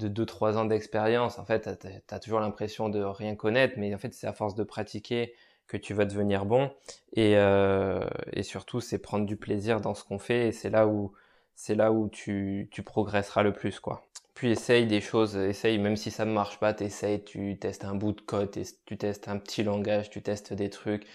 de 0.00 0.24
2-3 0.24 0.56
ans 0.56 0.64
d'expérience, 0.64 1.38
en 1.38 1.44
fait, 1.44 1.68
tu 1.80 2.14
as, 2.14 2.18
toujours 2.18 2.40
l'impression 2.40 2.88
de 2.88 3.00
rien 3.02 3.36
connaître, 3.36 3.74
mais 3.76 3.94
en 3.94 3.98
fait, 3.98 4.12
c'est 4.14 4.26
à 4.26 4.32
force 4.32 4.54
de 4.54 4.64
pratiquer 4.64 5.34
que 5.68 5.76
tu 5.76 5.94
vas 5.94 6.04
devenir 6.04 6.46
bon. 6.46 6.70
Et, 7.14 7.36
euh, 7.36 8.00
et 8.32 8.42
surtout, 8.42 8.80
c'est 8.80 8.98
prendre 8.98 9.26
du 9.26 9.36
plaisir 9.36 9.80
dans 9.80 9.94
ce 9.94 10.04
qu'on 10.04 10.18
fait, 10.18 10.48
et 10.48 10.52
c'est 10.52 10.70
là 10.70 10.86
où 10.86 11.12
c'est 11.54 11.74
là 11.74 11.92
où 11.92 12.08
tu, 12.08 12.68
tu 12.70 12.82
progresseras 12.82 13.42
le 13.42 13.52
plus, 13.52 13.80
quoi. 13.80 14.06
Puis 14.34 14.50
essaye 14.50 14.86
des 14.86 15.02
choses, 15.02 15.36
essaye, 15.36 15.78
même 15.78 15.96
si 15.96 16.10
ça 16.10 16.24
ne 16.24 16.32
marche 16.32 16.58
pas, 16.58 16.72
t'essayes, 16.72 17.22
tu 17.22 17.58
testes 17.58 17.84
un 17.84 17.94
bout 17.94 18.12
de 18.12 18.22
code, 18.22 18.56
tu 18.86 18.96
testes 18.96 19.28
un 19.28 19.36
petit 19.36 19.62
langage, 19.62 20.08
tu 20.08 20.22
testes 20.22 20.54
des 20.54 20.70
trucs. 20.70 21.06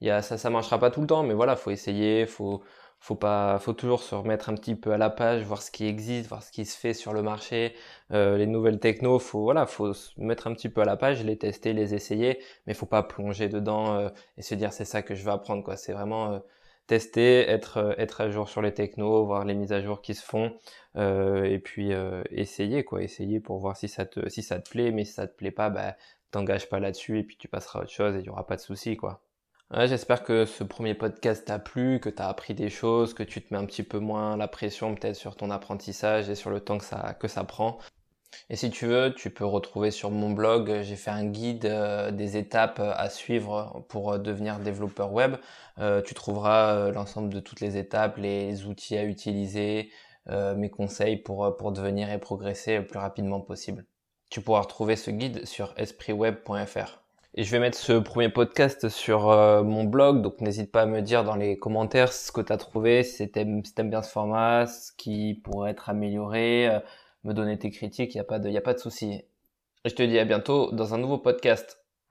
Y 0.00 0.10
a, 0.10 0.20
ça, 0.20 0.36
ça 0.38 0.50
marchera 0.50 0.80
pas 0.80 0.90
tout 0.90 1.00
le 1.02 1.06
temps, 1.06 1.22
mais 1.22 1.34
voilà, 1.34 1.54
faut 1.54 1.70
essayer, 1.70 2.26
faut, 2.26 2.64
faut 3.02 3.16
pas, 3.16 3.58
faut 3.58 3.72
toujours 3.72 4.00
se 4.02 4.14
remettre 4.14 4.48
un 4.48 4.54
petit 4.54 4.76
peu 4.76 4.92
à 4.92 4.96
la 4.96 5.10
page, 5.10 5.42
voir 5.42 5.60
ce 5.60 5.72
qui 5.72 5.86
existe, 5.86 6.28
voir 6.28 6.40
ce 6.44 6.52
qui 6.52 6.64
se 6.64 6.78
fait 6.78 6.94
sur 6.94 7.12
le 7.12 7.20
marché, 7.20 7.74
euh, 8.12 8.36
les 8.38 8.46
nouvelles 8.46 8.78
techno, 8.78 9.18
faut 9.18 9.42
voilà, 9.42 9.66
faut 9.66 9.92
se 9.92 10.12
mettre 10.20 10.46
un 10.46 10.54
petit 10.54 10.68
peu 10.68 10.82
à 10.82 10.84
la 10.84 10.96
page, 10.96 11.24
les 11.24 11.36
tester, 11.36 11.72
les 11.72 11.94
essayer, 11.94 12.38
mais 12.66 12.74
faut 12.74 12.86
pas 12.86 13.02
plonger 13.02 13.48
dedans 13.48 13.94
euh, 13.96 14.08
et 14.38 14.42
se 14.42 14.54
dire 14.54 14.72
c'est 14.72 14.84
ça 14.84 15.02
que 15.02 15.16
je 15.16 15.24
vais 15.24 15.32
apprendre 15.32 15.64
quoi. 15.64 15.76
C'est 15.76 15.92
vraiment 15.92 16.32
euh, 16.32 16.38
tester, 16.86 17.40
être 17.50 17.96
être 17.98 18.20
à 18.20 18.30
jour 18.30 18.48
sur 18.48 18.62
les 18.62 18.72
technos, 18.72 19.24
voir 19.26 19.44
les 19.44 19.54
mises 19.54 19.72
à 19.72 19.82
jour 19.82 20.00
qui 20.00 20.14
se 20.14 20.24
font 20.24 20.56
et 20.96 21.58
puis 21.64 21.92
essayer 22.30 22.84
quoi, 22.84 23.02
essayer 23.02 23.40
pour 23.40 23.58
voir 23.58 23.76
si 23.76 23.88
ça 23.88 24.06
te 24.06 24.28
si 24.28 24.42
ça 24.42 24.60
te 24.60 24.70
plaît, 24.70 24.92
mais 24.92 25.04
si 25.04 25.12
ça 25.14 25.26
te 25.26 25.34
plaît 25.36 25.50
pas, 25.50 25.70
bah 25.70 25.96
t'engages 26.30 26.68
pas 26.68 26.80
là-dessus 26.80 27.18
et 27.18 27.24
puis 27.24 27.36
tu 27.36 27.48
passeras 27.48 27.80
à 27.80 27.82
autre 27.82 27.92
chose 27.92 28.16
et 28.16 28.20
il 28.20 28.26
y 28.26 28.30
aura 28.30 28.46
pas 28.46 28.56
de 28.56 28.60
souci 28.60 28.96
quoi. 28.96 29.22
Ouais, 29.74 29.88
j'espère 29.88 30.22
que 30.22 30.44
ce 30.44 30.64
premier 30.64 30.92
podcast 30.92 31.46
t'a 31.46 31.58
plu, 31.58 31.98
que 31.98 32.10
t'as 32.10 32.28
appris 32.28 32.52
des 32.52 32.68
choses, 32.68 33.14
que 33.14 33.22
tu 33.22 33.40
te 33.40 33.54
mets 33.54 33.58
un 33.58 33.64
petit 33.64 33.82
peu 33.82 33.98
moins 33.98 34.36
la 34.36 34.46
pression 34.46 34.94
peut-être 34.94 35.16
sur 35.16 35.34
ton 35.34 35.50
apprentissage 35.50 36.28
et 36.28 36.34
sur 36.34 36.50
le 36.50 36.60
temps 36.60 36.76
que 36.76 36.84
ça, 36.84 37.14
que 37.18 37.26
ça 37.26 37.44
prend. 37.44 37.78
Et 38.50 38.56
si 38.56 38.70
tu 38.70 38.86
veux, 38.86 39.14
tu 39.14 39.30
peux 39.30 39.46
retrouver 39.46 39.90
sur 39.90 40.10
mon 40.10 40.30
blog, 40.30 40.82
j'ai 40.82 40.96
fait 40.96 41.10
un 41.10 41.24
guide 41.24 41.64
euh, 41.64 42.10
des 42.10 42.36
étapes 42.36 42.80
à 42.80 43.08
suivre 43.08 43.84
pour 43.88 44.12
euh, 44.12 44.18
devenir 44.18 44.58
développeur 44.58 45.10
web. 45.12 45.36
Euh, 45.78 46.02
tu 46.02 46.12
trouveras 46.12 46.90
l'ensemble 46.90 47.32
de 47.32 47.40
toutes 47.40 47.60
les 47.60 47.78
étapes, 47.78 48.18
les 48.18 48.66
outils 48.66 48.96
à 48.98 49.04
utiliser, 49.04 49.90
mes 50.28 50.70
conseils 50.70 51.16
pour, 51.16 51.56
pour 51.56 51.72
devenir 51.72 52.10
et 52.12 52.18
progresser 52.18 52.78
le 52.78 52.86
plus 52.86 52.98
rapidement 52.98 53.40
possible. 53.40 53.86
Tu 54.30 54.40
pourras 54.40 54.60
retrouver 54.60 54.96
ce 54.96 55.10
guide 55.10 55.46
sur 55.46 55.74
espriweb.fr. 55.76 57.01
Et 57.34 57.44
je 57.44 57.50
vais 57.50 57.60
mettre 57.60 57.78
ce 57.78 57.94
premier 57.94 58.28
podcast 58.28 58.90
sur 58.90 59.30
euh, 59.30 59.62
mon 59.62 59.84
blog, 59.84 60.20
donc 60.20 60.42
n'hésite 60.42 60.70
pas 60.70 60.82
à 60.82 60.86
me 60.86 61.00
dire 61.00 61.24
dans 61.24 61.34
les 61.34 61.58
commentaires 61.58 62.12
ce 62.12 62.30
que 62.30 62.42
tu 62.42 62.52
as 62.52 62.58
trouvé, 62.58 63.02
si 63.04 63.30
t'aimes 63.30 63.62
bien 63.84 64.02
ce 64.02 64.10
format, 64.10 64.66
ce 64.66 64.92
qui 64.92 65.40
pourrait 65.42 65.70
être 65.70 65.88
amélioré, 65.88 66.68
euh, 66.68 66.80
me 67.24 67.32
donner 67.32 67.58
tes 67.58 67.70
critiques, 67.70 68.14
il 68.14 68.18
n'y 68.18 68.20
a 68.20 68.24
pas 68.24 68.38
de, 68.38 68.50
y 68.50 68.58
a 68.58 68.60
pas 68.60 68.74
de 68.74 68.78
souci. 68.78 69.22
Je 69.86 69.94
te 69.94 70.02
dis 70.02 70.18
à 70.18 70.26
bientôt 70.26 70.72
dans 70.72 70.92
un 70.92 70.98
nouveau 70.98 71.16
podcast. 71.16 71.81